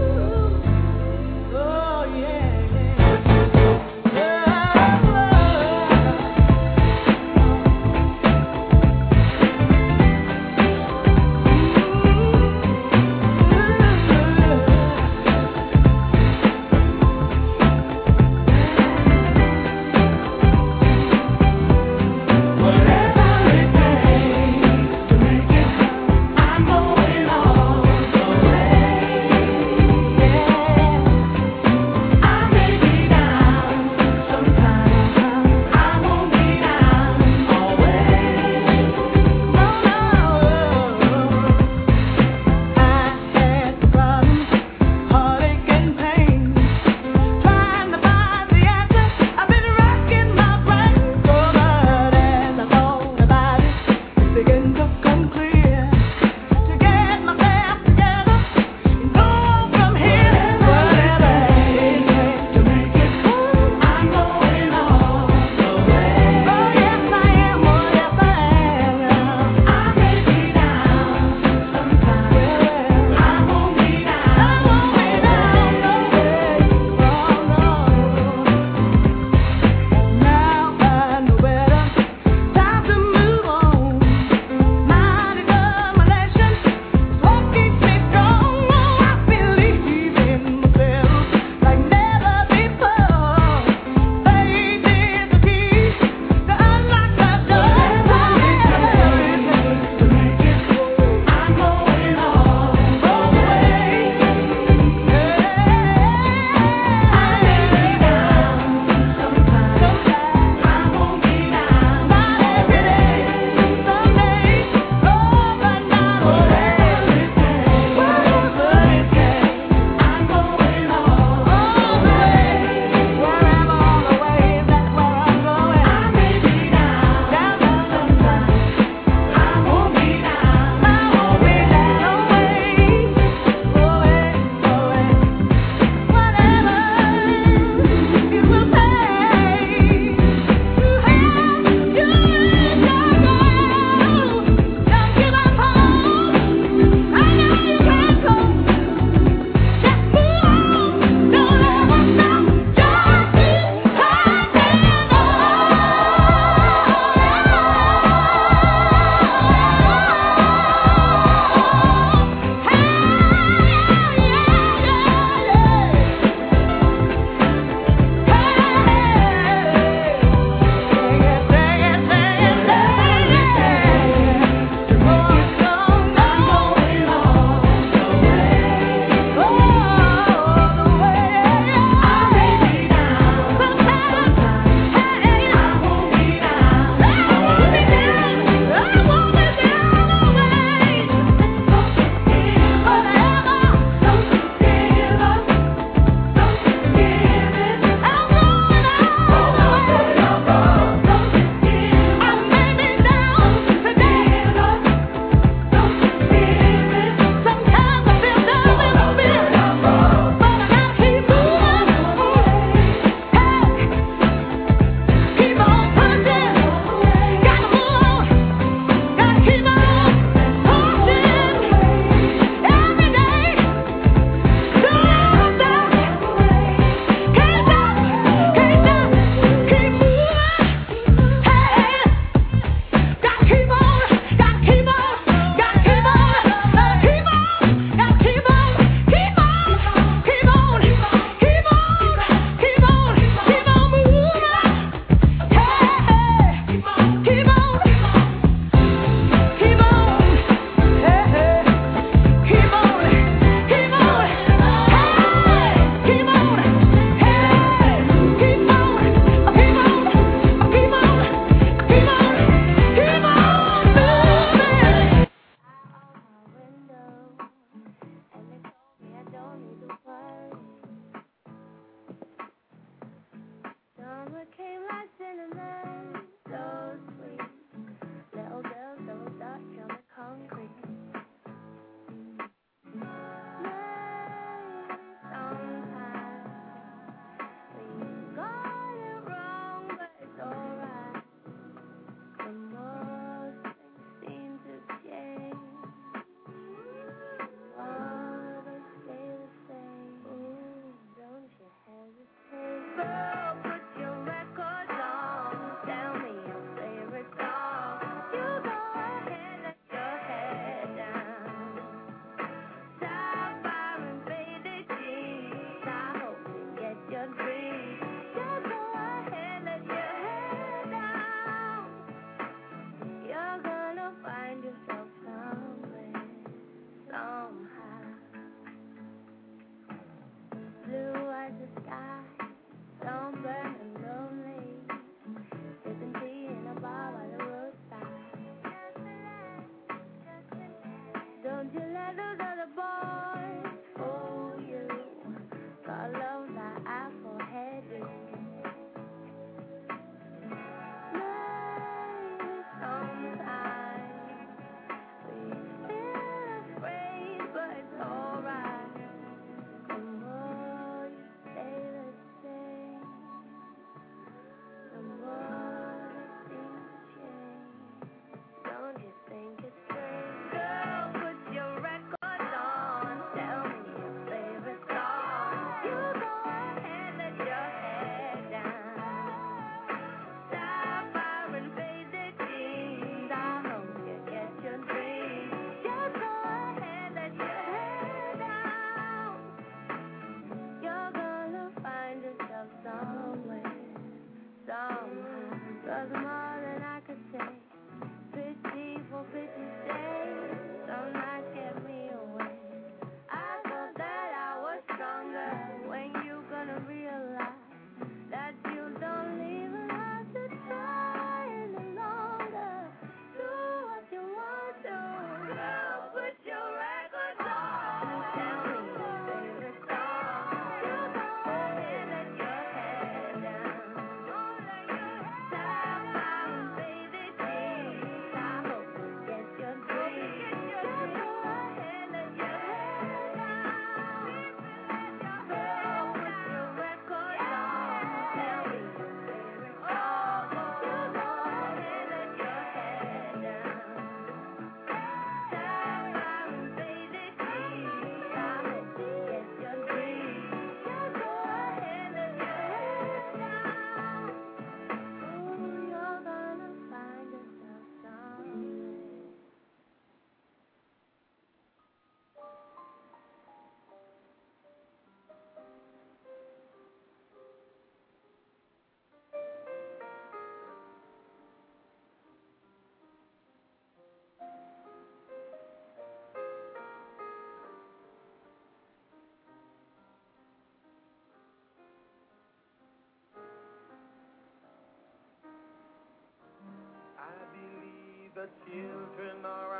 The 488.40 488.48
children 488.64 489.44
are 489.44 489.79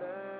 learned 0.00 0.37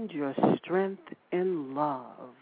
Find 0.00 0.12
your 0.12 0.34
strength 0.56 1.02
in 1.30 1.74
love. 1.74 2.32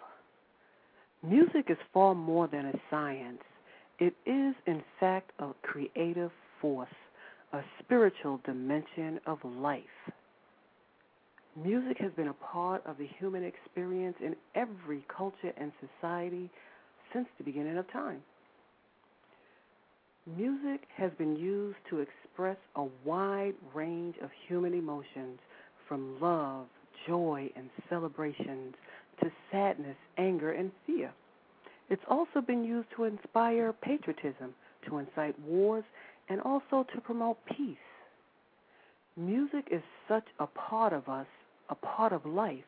Music 1.24 1.64
is 1.68 1.76
far 1.92 2.14
more 2.14 2.46
than 2.46 2.66
a 2.66 2.74
science. 2.88 3.42
It 3.98 4.14
is, 4.26 4.54
in 4.68 4.80
fact, 5.00 5.32
a 5.40 5.48
creative 5.62 6.30
force, 6.60 6.88
a 7.52 7.60
spiritual 7.80 8.40
dimension 8.46 9.18
of 9.26 9.38
life. 9.44 9.82
Music 11.60 11.96
has 11.98 12.12
been 12.12 12.28
a 12.28 12.34
part 12.34 12.86
of 12.86 12.96
the 12.96 13.08
human 13.18 13.42
experience 13.42 14.16
in 14.24 14.36
every 14.54 15.04
culture 15.08 15.52
and 15.56 15.72
society 15.80 16.48
since 17.12 17.26
the 17.38 17.44
beginning 17.44 17.76
of 17.76 17.90
time. 17.90 18.22
Music 20.36 20.82
has 20.96 21.10
been 21.18 21.34
used 21.34 21.78
to 21.90 21.98
express 21.98 22.58
a 22.76 22.84
wide 23.04 23.54
range 23.74 24.14
of 24.22 24.30
human 24.46 24.74
emotions 24.74 25.40
from 25.88 26.20
love, 26.20 26.66
joy, 27.08 27.50
and 27.56 27.70
celebrations 27.88 28.74
to 29.20 29.30
sadness, 29.50 29.96
anger, 30.16 30.52
and 30.52 30.70
fear. 30.86 31.10
It's 31.90 32.02
also 32.08 32.40
been 32.46 32.62
used 32.62 32.88
to 32.96 33.04
inspire 33.04 33.72
patriotism, 33.72 34.54
to 34.86 34.98
incite 34.98 35.38
wars, 35.40 35.84
and 36.28 36.40
also 36.42 36.86
to 36.94 37.00
promote 37.00 37.38
peace. 37.46 37.76
Music 39.16 39.66
is 39.70 39.82
such 40.06 40.26
a 40.38 40.46
part 40.46 40.92
of 40.92 41.08
us, 41.08 41.26
a 41.70 41.74
part 41.74 42.12
of 42.12 42.24
life, 42.24 42.62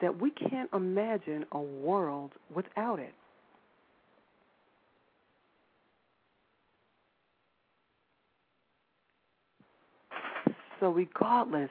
that 0.00 0.20
we 0.20 0.30
can't 0.30 0.70
imagine 0.72 1.44
a 1.52 1.60
world 1.60 2.32
without 2.54 2.98
it. 2.98 3.14
So, 10.80 10.90
regardless 10.90 11.70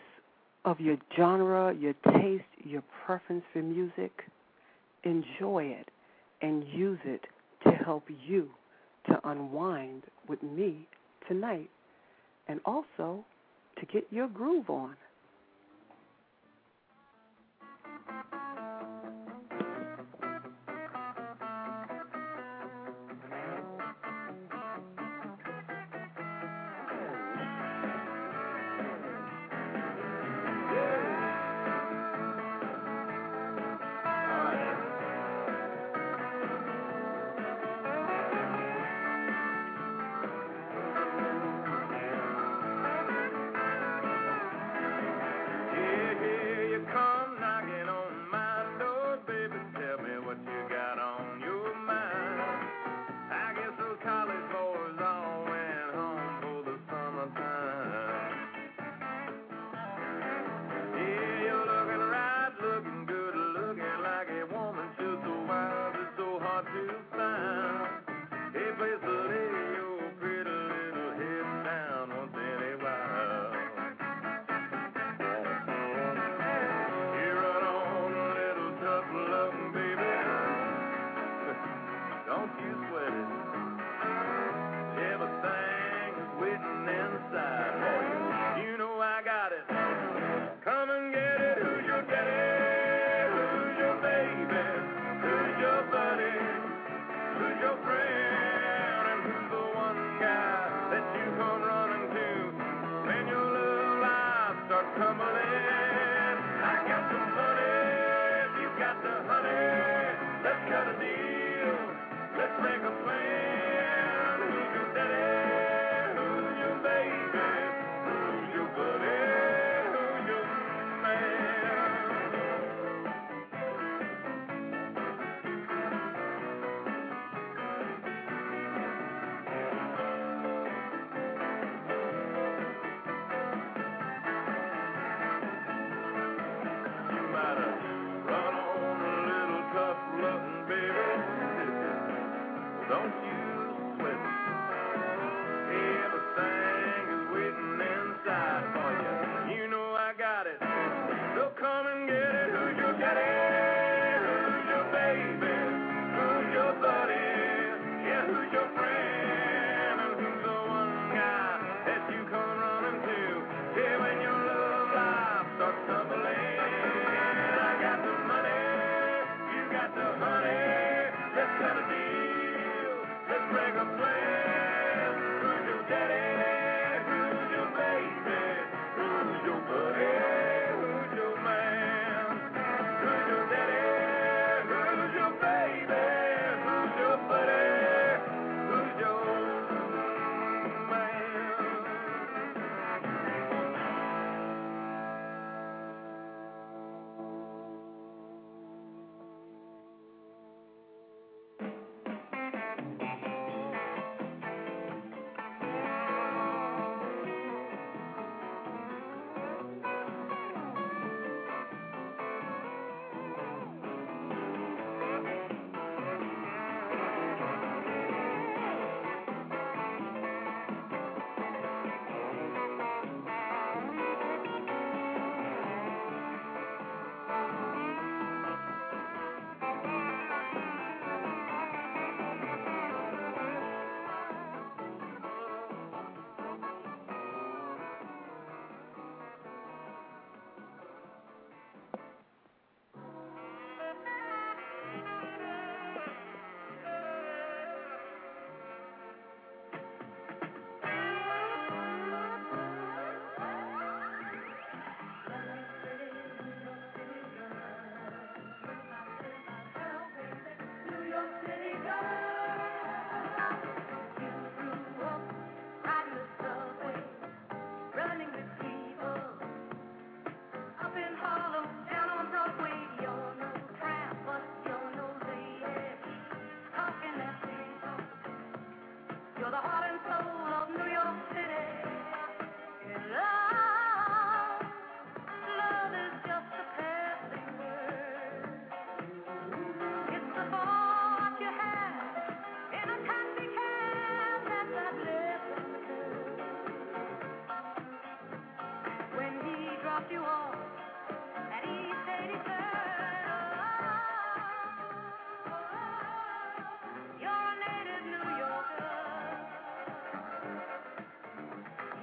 of 0.67 0.81
your 0.81 0.97
genre, 1.15 1.73
your 1.73 1.93
taste, 2.11 2.43
your 2.65 2.83
preference 3.05 3.43
for 3.53 3.59
music, 3.59 4.11
enjoy 5.05 5.63
it 5.63 5.87
and 6.41 6.67
use 6.67 6.99
it 7.05 7.21
to 7.63 7.71
help 7.71 8.03
you 8.27 8.49
to 9.07 9.17
unwind 9.23 10.03
with 10.27 10.43
me 10.43 10.85
tonight 11.25 11.69
and 12.49 12.59
also 12.65 13.23
to 13.79 13.85
get 13.85 14.05
your 14.11 14.27
groove 14.27 14.69
on. 14.69 14.97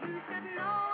you 0.08 0.20
could 0.28 0.44
know. 0.56 0.93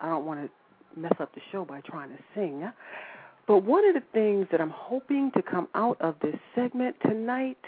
I 0.00 0.08
don't 0.08 0.24
want 0.24 0.40
to 0.40 1.00
mess 1.00 1.14
up 1.20 1.34
the 1.34 1.40
show 1.52 1.64
by 1.64 1.80
trying 1.80 2.10
to 2.10 2.18
sing. 2.34 2.68
But 3.46 3.64
one 3.64 3.86
of 3.88 3.94
the 3.94 4.02
things 4.12 4.46
that 4.50 4.60
I'm 4.60 4.70
hoping 4.70 5.30
to 5.36 5.42
come 5.42 5.68
out 5.74 6.00
of 6.00 6.16
this 6.20 6.36
segment 6.54 6.96
tonight 7.02 7.58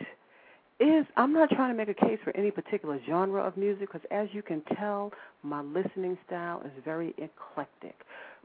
is 0.79 1.05
I'm 1.17 1.33
not 1.33 1.51
trying 1.51 1.71
to 1.71 1.77
make 1.77 1.89
a 1.89 2.07
case 2.07 2.19
for 2.25 2.35
any 2.37 2.51
particular 2.51 2.99
genre 3.07 3.43
of 3.43 3.57
music 3.57 3.93
because, 3.93 4.07
as 4.11 4.29
you 4.33 4.43
can 4.43 4.63
tell, 4.77 5.13
my 5.43 5.61
listening 5.61 6.17
style 6.27 6.63
is 6.65 6.73
very 6.85 7.15
eclectic. 7.19 7.95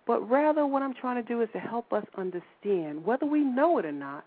But 0.06 0.30
rather, 0.30 0.68
what 0.68 0.82
I'm 0.82 0.94
trying 0.94 1.22
to 1.22 1.28
do 1.28 1.42
is 1.42 1.50
to 1.54 1.60
help 1.60 1.92
us 1.94 2.04
understand, 2.18 3.04
whether 3.04 3.26
we 3.26 3.40
know 3.40 3.80
it 3.80 3.86
or 3.86 3.92
not, 3.92 4.26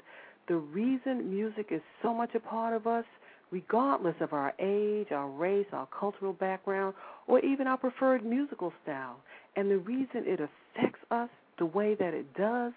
the 0.49 0.57
reason 0.57 1.31
music 1.31 1.69
is 1.71 1.83
so 2.03 2.15
much 2.15 2.35
a 2.35 2.41
part 2.41 2.75
of 2.75 2.87
us, 2.87 3.05
regardless 3.51 4.17
of 4.21 4.33
our 4.33 4.55
age, 4.59 5.13
our 5.13 5.29
race, 5.29 5.67
our 5.73 5.87
cultural 5.99 6.33
background, 6.33 6.95
or 7.27 7.41
even 7.41 7.67
our 7.67 7.77
preferred 7.77 8.25
musical 8.25 8.73
style. 8.83 9.19
And 9.59 9.69
the 9.69 9.79
reason 9.79 10.23
it 10.25 10.39
affects 10.39 11.01
us 11.11 11.29
the 11.59 11.67
way 11.67 11.97
that 11.97 12.15
it 12.15 12.33
does 12.35 12.73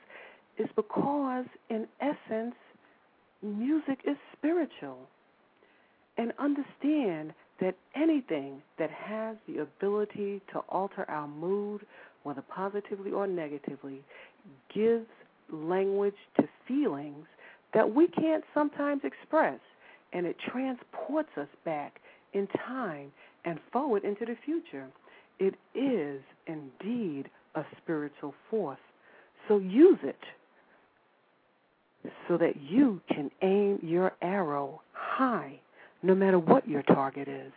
is 0.57 0.67
because, 0.75 1.45
in 1.69 1.87
essence, 2.01 2.55
music 3.43 3.99
is 4.03 4.17
spiritual 4.35 4.97
and 6.17 6.33
understand 6.39 7.33
that 7.59 7.75
anything 7.95 8.63
that 8.79 8.89
has 8.89 9.37
the 9.47 9.59
ability 9.59 10.41
to 10.53 10.59
alter 10.69 11.05
our 11.07 11.27
mood, 11.27 11.85
whether 12.23 12.41
positively 12.41 13.11
or 13.11 13.27
negatively, 13.27 14.01
gives 14.73 15.05
language 15.51 16.15
to 16.37 16.49
feelings 16.67 17.27
that 17.75 17.93
we 17.93 18.07
can't 18.07 18.43
sometimes 18.55 19.01
express, 19.03 19.59
and 20.13 20.25
it 20.25 20.35
transports 20.51 21.29
us 21.37 21.47
back 21.63 22.01
in 22.33 22.47
time 22.65 23.11
and 23.45 23.59
forward 23.71 24.03
into 24.03 24.25
the 24.25 24.35
future. 24.43 24.87
It 25.37 25.53
is 25.75 26.21
indeed 26.47 27.29
a 27.55 27.63
spiritual 27.81 28.33
force. 28.49 28.79
So 29.47 29.57
use 29.57 29.99
it 30.03 30.19
so 32.27 32.37
that 32.37 32.53
you 32.61 33.01
can 33.07 33.29
aim 33.41 33.79
your 33.81 34.13
arrow 34.21 34.81
high 34.93 35.59
no 36.03 36.15
matter 36.15 36.39
what 36.39 36.67
your 36.67 36.81
target 36.83 37.27
is. 37.27 37.51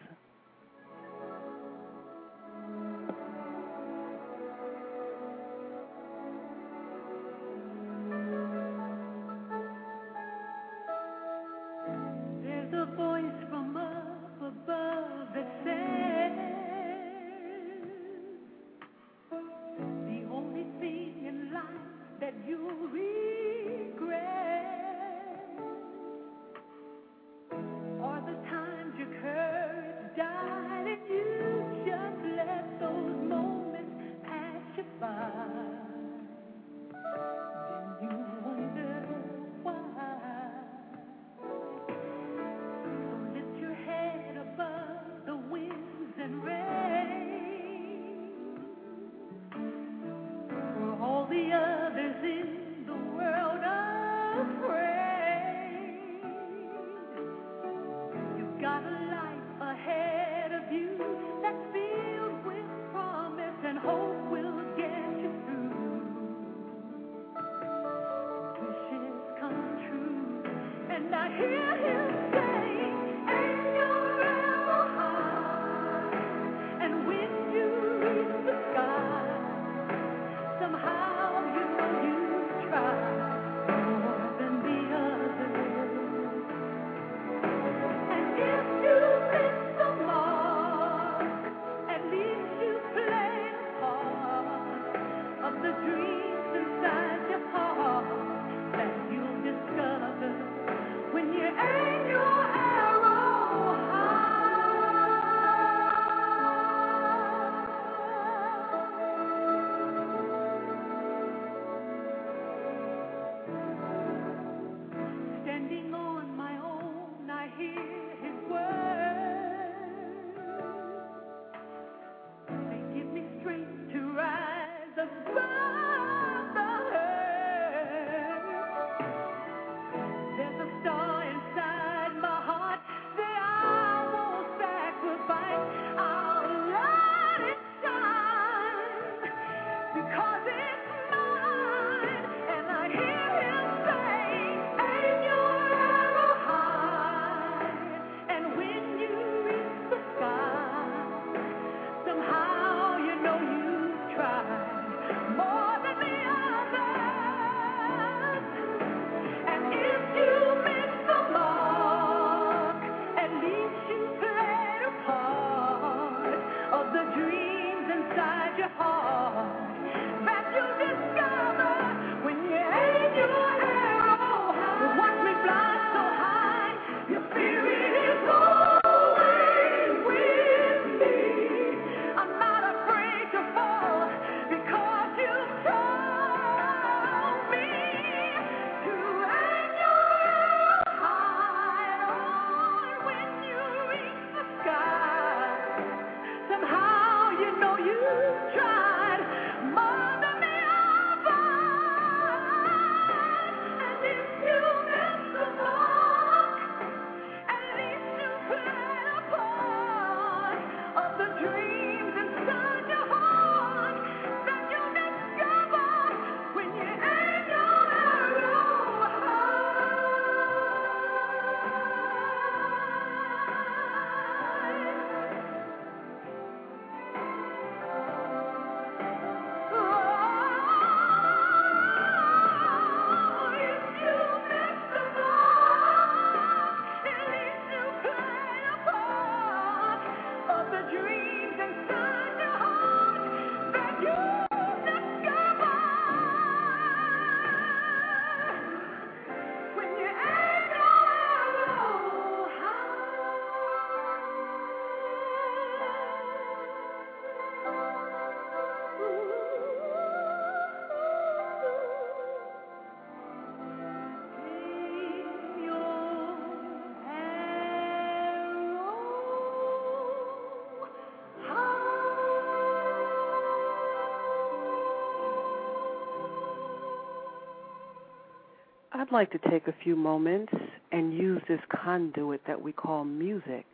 Like 279.15 279.31
to 279.31 279.39
take 279.49 279.69
a 279.69 279.75
few 279.85 279.95
moments 279.95 280.53
and 280.91 281.15
use 281.15 281.41
this 281.47 281.61
conduit 281.71 282.41
that 282.49 282.61
we 282.61 282.73
call 282.73 283.05
music 283.05 283.65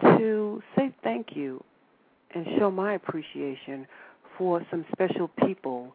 to 0.00 0.62
say 0.76 0.94
thank 1.02 1.34
you 1.34 1.62
and 2.36 2.46
show 2.56 2.70
my 2.70 2.94
appreciation 2.94 3.84
for 4.38 4.64
some 4.70 4.84
special 4.92 5.26
people 5.44 5.92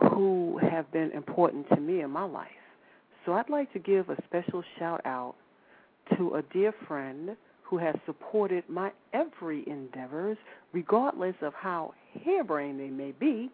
who 0.00 0.58
have 0.62 0.90
been 0.92 1.10
important 1.10 1.68
to 1.68 1.76
me 1.76 2.00
in 2.00 2.08
my 2.08 2.24
life. 2.24 2.48
So 3.26 3.34
I'd 3.34 3.50
like 3.50 3.70
to 3.74 3.78
give 3.78 4.08
a 4.08 4.16
special 4.24 4.64
shout 4.78 5.02
out 5.04 5.34
to 6.16 6.36
a 6.36 6.42
dear 6.54 6.72
friend 6.88 7.36
who 7.64 7.76
has 7.76 7.94
supported 8.06 8.64
my 8.66 8.92
every 9.12 9.62
endeavors, 9.68 10.38
regardless 10.72 11.36
of 11.42 11.52
how 11.52 11.92
harebrained 12.24 12.80
they 12.80 12.88
may 12.88 13.12
be. 13.12 13.50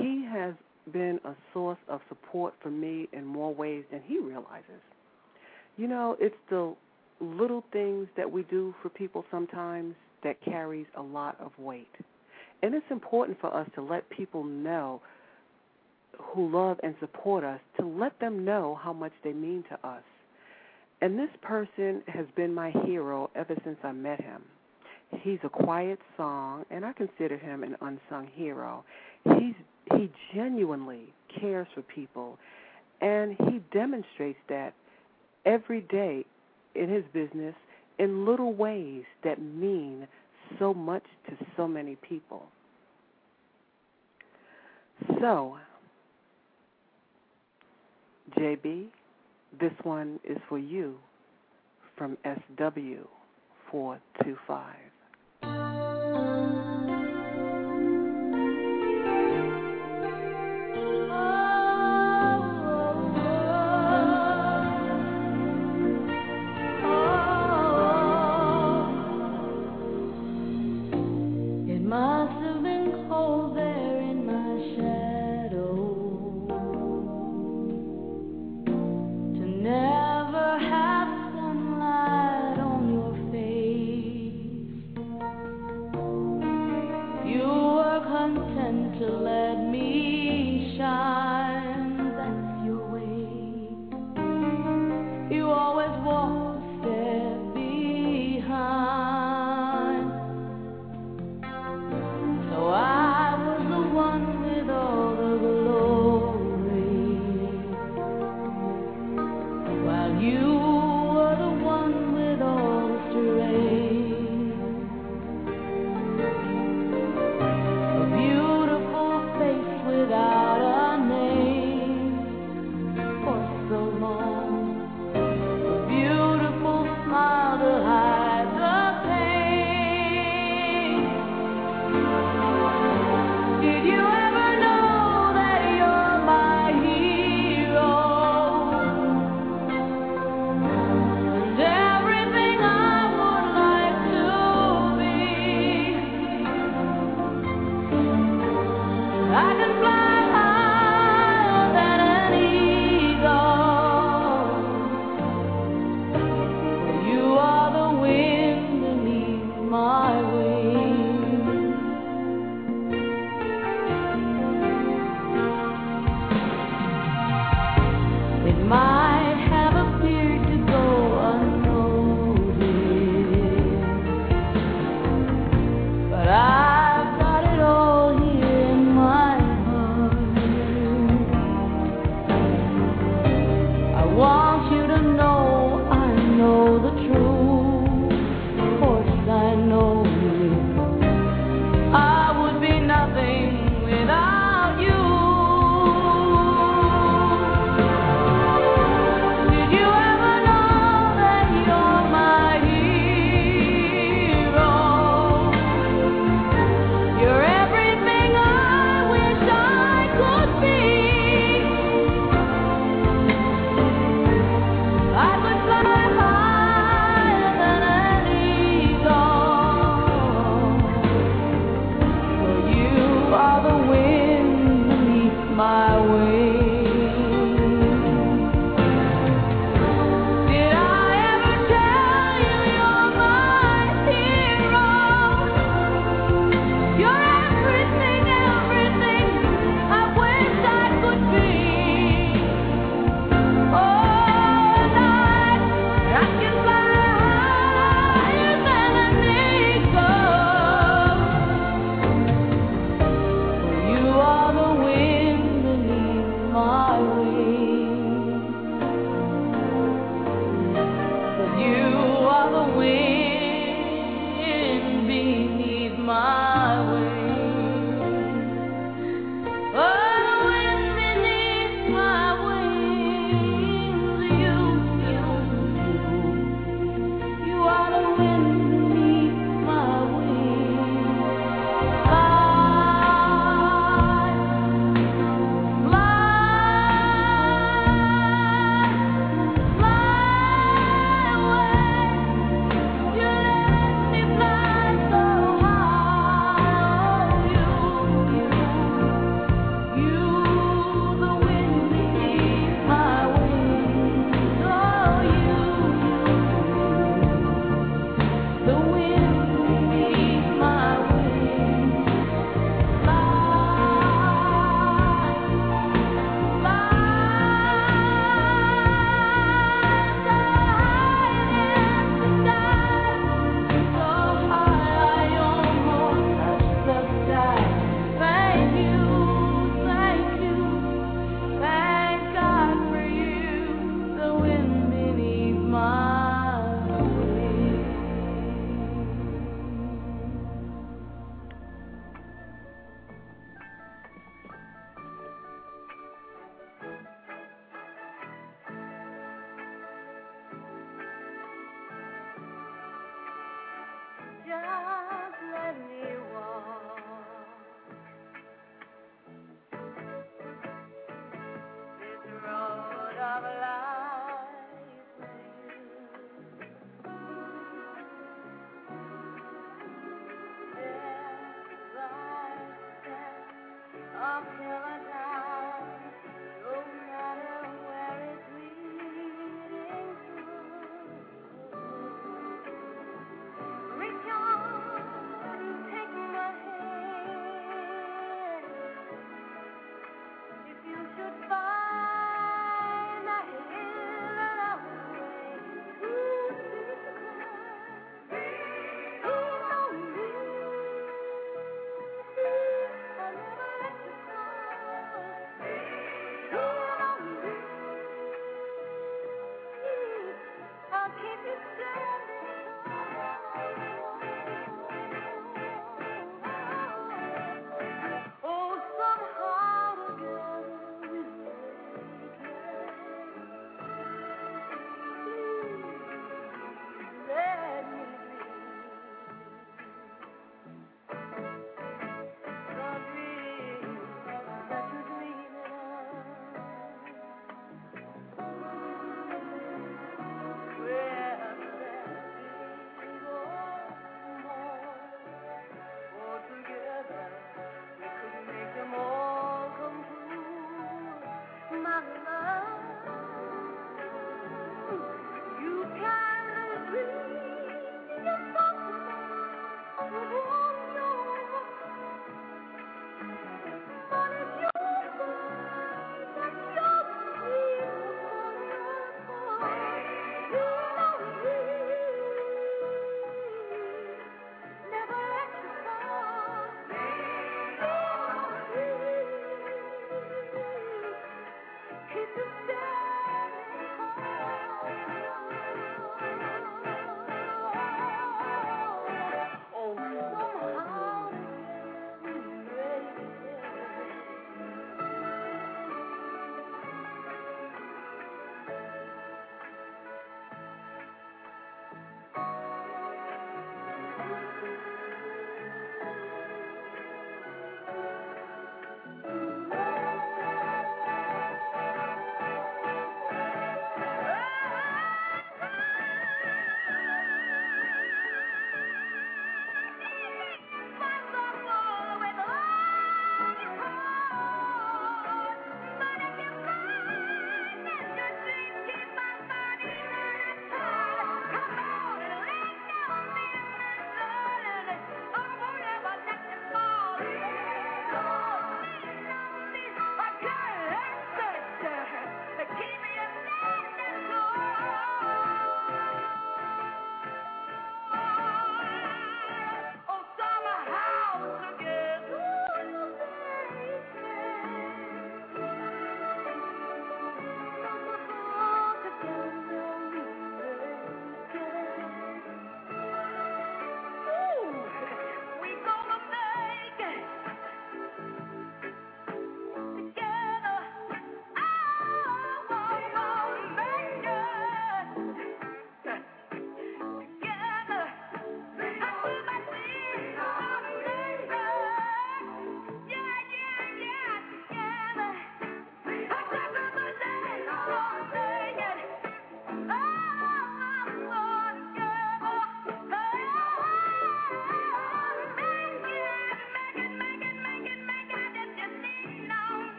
He 0.00 0.24
has 0.32 0.54
been 0.92 1.18
a 1.24 1.34
source 1.52 1.78
of 1.88 2.00
support 2.08 2.15
for 2.62 2.70
me 2.70 3.08
in 3.12 3.24
more 3.24 3.54
ways 3.54 3.84
than 3.90 4.00
he 4.04 4.18
realizes. 4.18 4.82
You 5.76 5.88
know, 5.88 6.16
it's 6.20 6.36
the 6.50 6.74
little 7.20 7.64
things 7.72 8.08
that 8.16 8.30
we 8.30 8.42
do 8.44 8.74
for 8.82 8.88
people 8.88 9.24
sometimes 9.30 9.94
that 10.22 10.42
carries 10.42 10.86
a 10.96 11.02
lot 11.02 11.36
of 11.40 11.52
weight. 11.58 11.94
And 12.62 12.74
it's 12.74 12.86
important 12.90 13.38
for 13.40 13.54
us 13.54 13.68
to 13.74 13.82
let 13.82 14.08
people 14.10 14.44
know 14.44 15.00
who 16.18 16.50
love 16.50 16.78
and 16.82 16.94
support 17.00 17.44
us 17.44 17.60
to 17.78 17.86
let 17.86 18.18
them 18.20 18.44
know 18.44 18.78
how 18.82 18.92
much 18.92 19.12
they 19.22 19.32
mean 19.32 19.64
to 19.68 19.86
us. 19.86 20.02
And 21.02 21.18
this 21.18 21.28
person 21.42 22.02
has 22.06 22.26
been 22.36 22.54
my 22.54 22.70
hero 22.84 23.30
ever 23.34 23.54
since 23.64 23.76
I 23.82 23.92
met 23.92 24.20
him. 24.20 24.42
He's 25.20 25.38
a 25.44 25.48
quiet 25.48 25.98
song, 26.16 26.64
and 26.70 26.84
I 26.84 26.92
consider 26.92 27.36
him 27.36 27.62
an 27.62 27.76
unsung 27.80 28.28
hero. 28.34 28.84
He's 29.24 29.54
he 29.94 30.10
genuinely 30.34 31.12
cares 31.40 31.66
for 31.74 31.82
people, 31.82 32.38
and 33.00 33.36
he 33.48 33.60
demonstrates 33.72 34.38
that 34.48 34.74
every 35.44 35.82
day 35.82 36.24
in 36.74 36.88
his 36.88 37.04
business 37.12 37.54
in 37.98 38.26
little 38.26 38.52
ways 38.52 39.04
that 39.24 39.40
mean 39.40 40.06
so 40.58 40.74
much 40.74 41.04
to 41.28 41.36
so 41.56 41.66
many 41.66 41.96
people. 41.96 42.46
So, 45.20 45.56
JB, 48.38 48.86
this 49.58 49.72
one 49.82 50.20
is 50.24 50.36
for 50.48 50.58
you 50.58 50.96
from 51.96 52.18
SW425. 52.58 54.76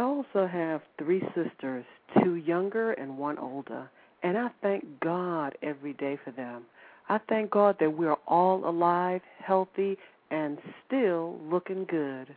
Also 0.00 0.46
have 0.46 0.82
three 0.98 1.22
sisters, 1.34 1.84
two 2.22 2.36
younger 2.36 2.92
and 2.92 3.16
one 3.16 3.38
older, 3.38 3.90
and 4.22 4.36
I 4.36 4.48
thank 4.62 4.84
God 5.00 5.56
every 5.62 5.92
day 5.94 6.18
for 6.24 6.30
them. 6.32 6.64
I 7.08 7.18
thank 7.28 7.50
God 7.50 7.76
that 7.78 7.96
we 7.96 8.06
are 8.06 8.18
all 8.26 8.68
alive, 8.68 9.20
healthy, 9.38 9.96
and 10.30 10.58
still 10.86 11.38
looking 11.44 11.84
good. 11.84 12.34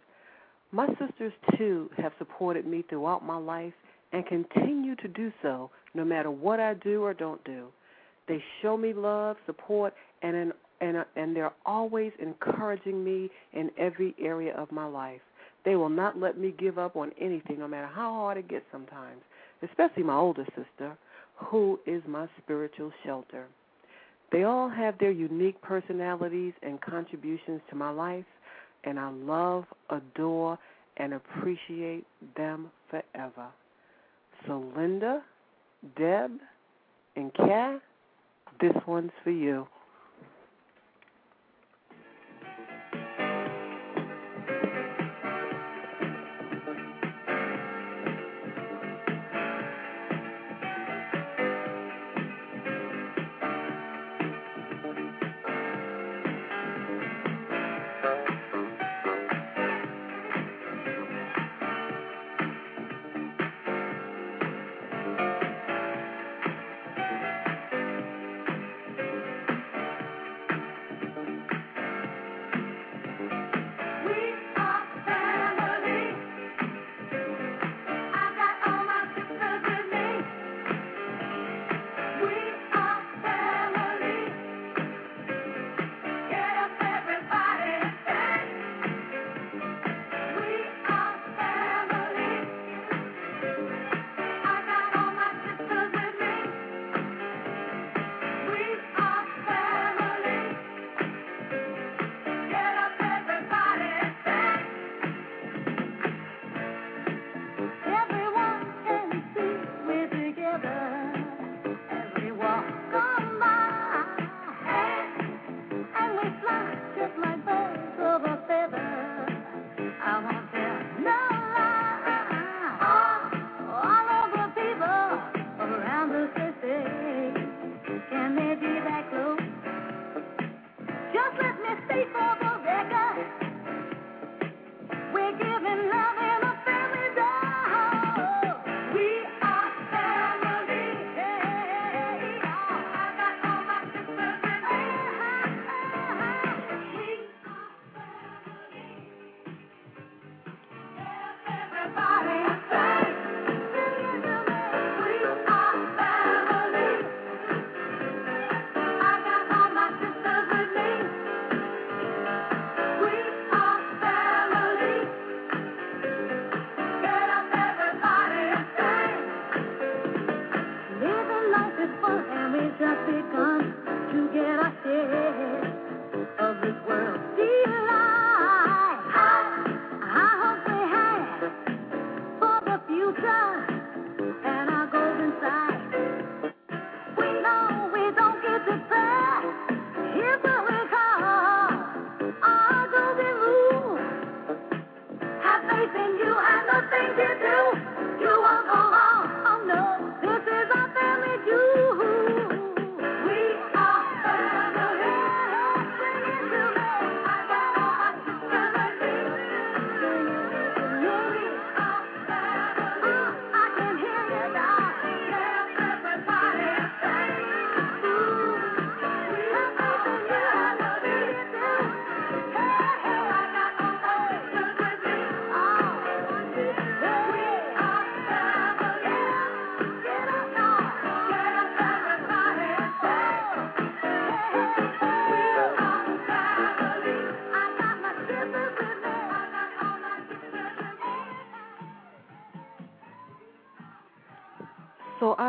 My 0.71 0.87
sisters, 0.99 1.33
too, 1.57 1.89
have 1.97 2.11
supported 2.19 2.67
me 2.67 2.83
throughout 2.87 3.25
my 3.25 3.37
life 3.37 3.73
and 4.13 4.25
continue 4.27 4.95
to 4.97 5.07
do 5.07 5.31
so 5.41 5.71
no 5.95 6.05
matter 6.05 6.29
what 6.29 6.59
I 6.59 6.75
do 6.75 7.03
or 7.03 7.13
don't 7.13 7.43
do. 7.43 7.67
They 8.27 8.43
show 8.61 8.77
me 8.77 8.93
love, 8.93 9.37
support, 9.47 9.93
and 10.21 10.53
and 10.81 11.05
and 11.15 11.35
they're 11.35 11.51
always 11.65 12.11
encouraging 12.21 13.03
me 13.03 13.29
in 13.53 13.71
every 13.77 14.15
area 14.19 14.55
of 14.55 14.71
my 14.71 14.85
life. 14.85 15.21
They 15.69 15.75
will 15.75 15.87
not 15.87 16.19
let 16.19 16.35
me 16.35 16.51
give 16.57 16.79
up 16.79 16.95
on 16.95 17.11
anything, 17.21 17.59
no 17.59 17.67
matter 17.67 17.85
how 17.85 18.11
hard 18.11 18.39
it 18.39 18.47
gets 18.47 18.65
sometimes, 18.71 19.21
especially 19.61 20.01
my 20.01 20.15
older 20.15 20.43
sister, 20.55 20.97
who 21.35 21.79
is 21.85 22.01
my 22.07 22.27
spiritual 22.41 22.91
shelter. 23.05 23.45
They 24.31 24.45
all 24.45 24.67
have 24.67 24.97
their 24.97 25.11
unique 25.11 25.61
personalities 25.61 26.53
and 26.63 26.81
contributions 26.81 27.61
to 27.69 27.75
my 27.75 27.91
life, 27.91 28.25
and 28.83 28.99
I 28.99 29.11
love, 29.11 29.65
adore, 29.91 30.57
and 30.97 31.13
appreciate 31.13 32.07
them 32.35 32.71
forever. 32.89 33.45
So, 34.47 34.73
Linda, 34.75 35.21
Deb, 35.95 36.31
and 37.15 37.31
Kat, 37.35 37.79
this 38.59 38.73
one's 38.87 39.11
for 39.23 39.29
you. 39.29 39.67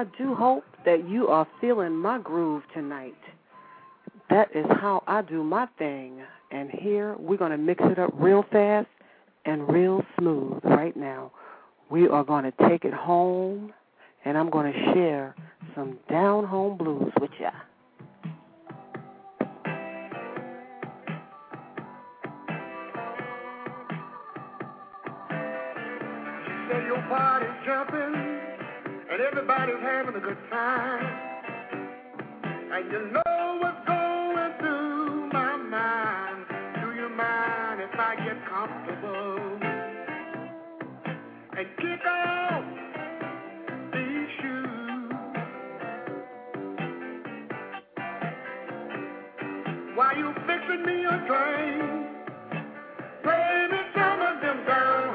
I 0.01 0.05
do 0.17 0.35
hope 0.35 0.65
that 0.87 1.07
you 1.07 1.29
are 1.29 1.47
feeling 1.61 1.95
my 1.95 2.19
groove 2.21 2.63
tonight. 2.73 3.19
That 4.31 4.49
is 4.57 4.65
how 4.81 5.03
I 5.07 5.21
do 5.21 5.45
my 5.45 5.67
thing. 5.79 6.23
And 6.51 6.71
here 6.71 7.17
we're 7.19 7.37
going 7.37 7.51
to 7.51 7.59
mix 7.59 7.83
it 7.85 7.99
up 7.99 8.11
real 8.15 8.43
fast 8.51 8.89
and 9.45 9.69
real 9.69 10.03
smooth 10.19 10.61
right 10.65 10.97
now. 10.97 11.33
We 11.91 12.09
are 12.09 12.25
going 12.25 12.51
to 12.51 12.53
take 12.67 12.87
it 12.87 12.95
home, 12.95 13.75
and 14.25 14.39
I'm 14.39 14.49
going 14.49 14.73
to 14.73 14.79
share 14.95 15.35
some 15.75 15.99
down 16.09 16.47
home 16.47 16.79
blues 16.79 17.13
with 17.21 17.33
ya. 17.39 17.51
Say 26.71 26.87
your 26.87 27.53
jumping 27.67 28.40
and 29.11 29.21
everybody's 29.21 29.81
having 29.83 30.15
a 30.15 30.21
good 30.21 30.39
time. 30.51 31.05
And 32.73 32.93
you 32.93 33.11
know 33.11 33.59
what's 33.61 33.87
going 33.87 34.53
through 34.61 35.29
my 35.33 35.57
mind. 35.57 36.47
Do 36.81 36.95
you 36.95 37.09
mind 37.09 37.81
if 37.81 37.99
I 37.99 38.15
get 38.15 38.39
comfortable 38.49 39.59
and 41.59 41.67
kick 41.77 42.07
off 42.07 42.65
these 43.93 44.29
shoes? 44.41 45.13
Why 49.97 50.15
you 50.17 50.33
fixing 50.47 50.87
me 50.87 51.05
a 51.05 51.19
drink, 51.27 52.07
baby, 53.25 53.81
some 53.93 54.21
of 54.21 54.41
them 54.41 54.67
down. 54.67 55.10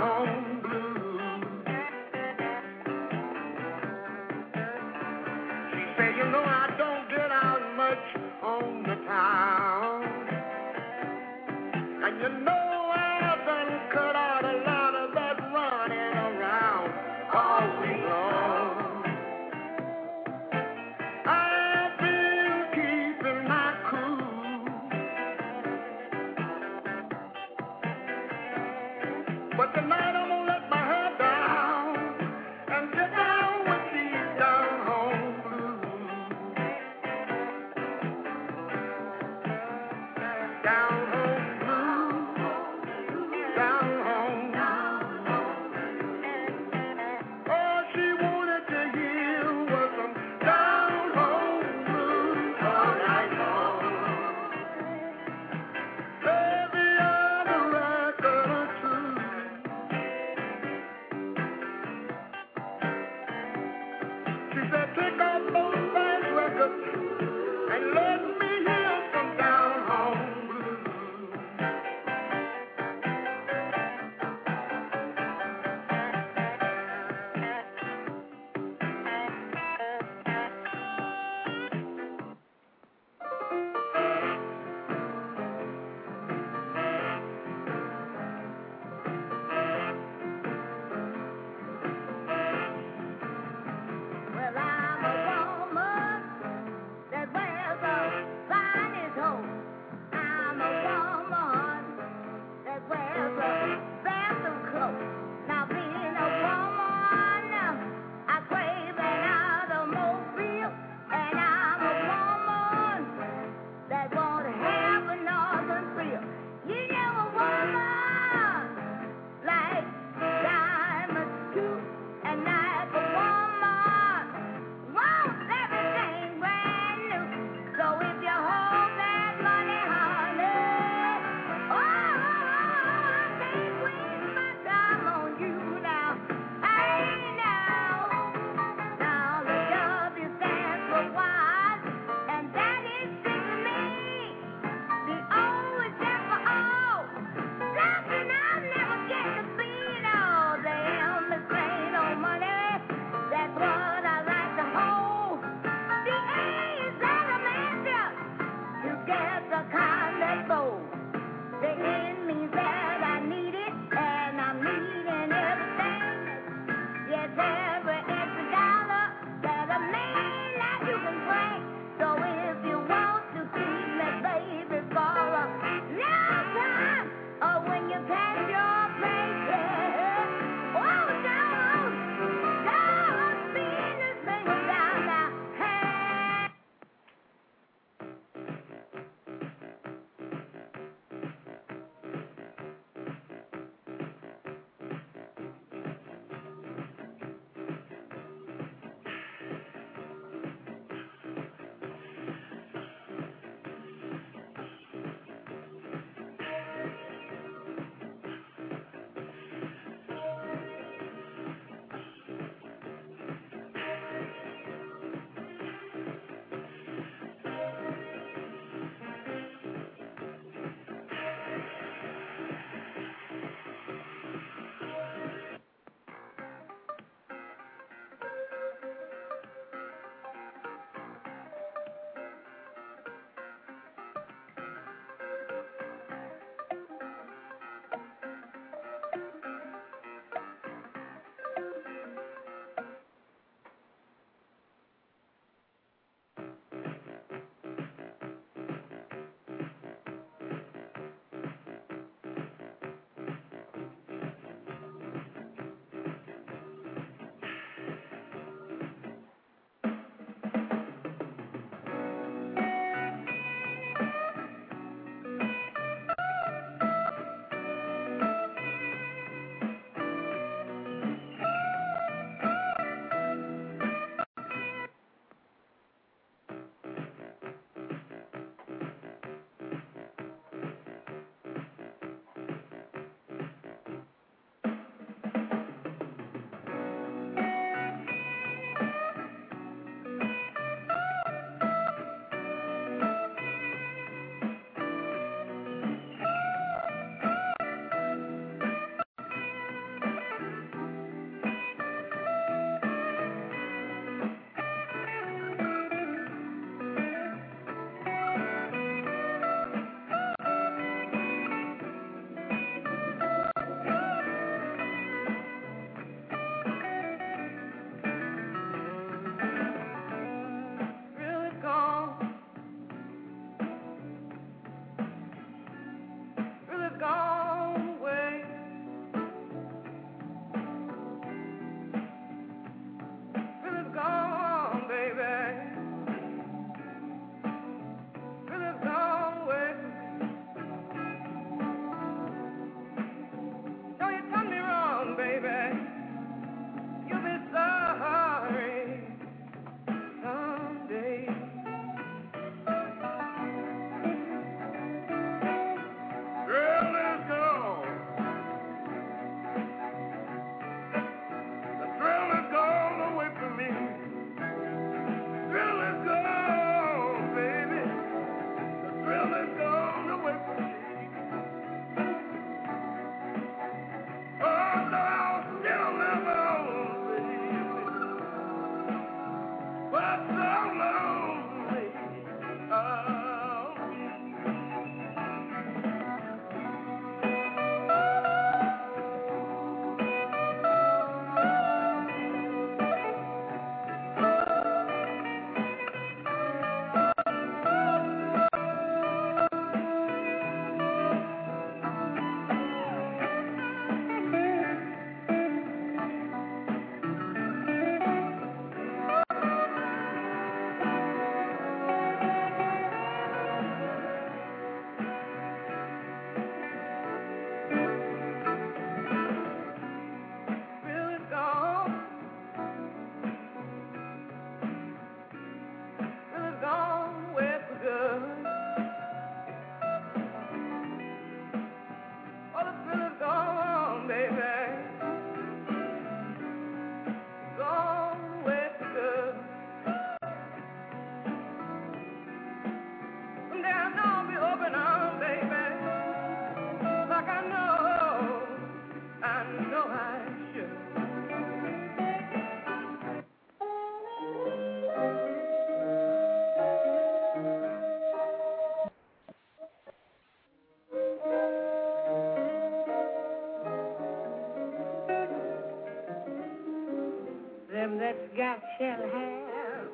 Shall 468.80 469.02
have, 469.02 469.90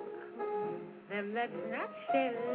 them 1.10 1.34
that's 1.34 1.52
not 1.72 1.90
shall 2.12 2.51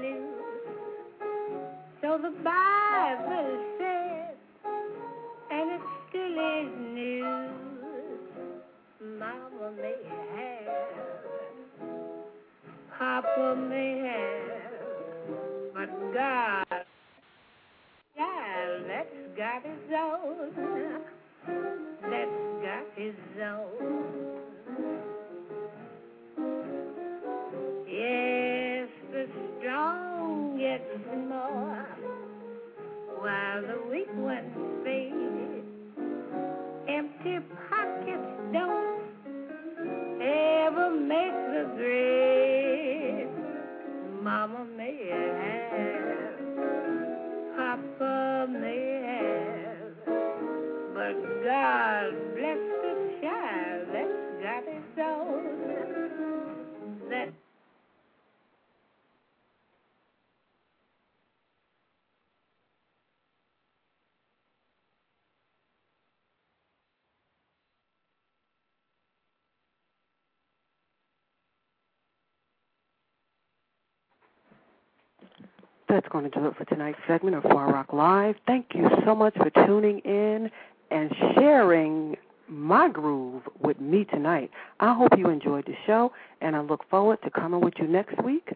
going 76.20 76.30
to 76.30 76.40
do 76.40 76.46
it 76.46 76.56
for 76.56 76.64
tonight's 76.64 76.98
segment 77.06 77.36
of 77.36 77.42
Far 77.42 77.70
Rock 77.70 77.92
Live. 77.92 78.36
Thank 78.46 78.68
you 78.74 78.88
so 79.04 79.14
much 79.14 79.34
for 79.36 79.50
tuning 79.66 79.98
in 80.00 80.50
and 80.90 81.14
sharing 81.34 82.16
my 82.48 82.88
groove 82.88 83.42
with 83.60 83.78
me 83.80 84.04
tonight. 84.04 84.50
I 84.80 84.94
hope 84.94 85.10
you 85.18 85.28
enjoyed 85.28 85.66
the 85.66 85.74
show, 85.86 86.12
and 86.40 86.56
I 86.56 86.60
look 86.60 86.88
forward 86.88 87.18
to 87.24 87.30
coming 87.30 87.60
with 87.60 87.74
you 87.78 87.86
next 87.86 88.22
week 88.24 88.48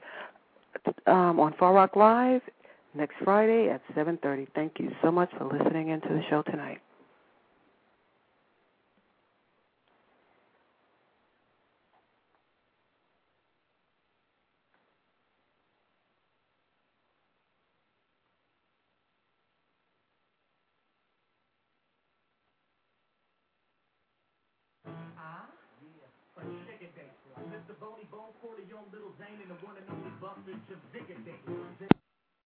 um, 1.07 1.39
on 1.39 1.55
Far 1.59 1.74
Rock 1.74 1.97
Live 1.97 2.41
next 2.95 3.16
Friday 3.23 3.69
at 3.69 3.82
7:30. 3.95 4.47
Thank 4.55 4.78
you 4.78 4.91
so 5.03 5.11
much 5.11 5.31
for 5.37 5.45
listening 5.45 5.89
into 5.89 6.09
the 6.09 6.23
show 6.31 6.43
tonight. 6.43 6.81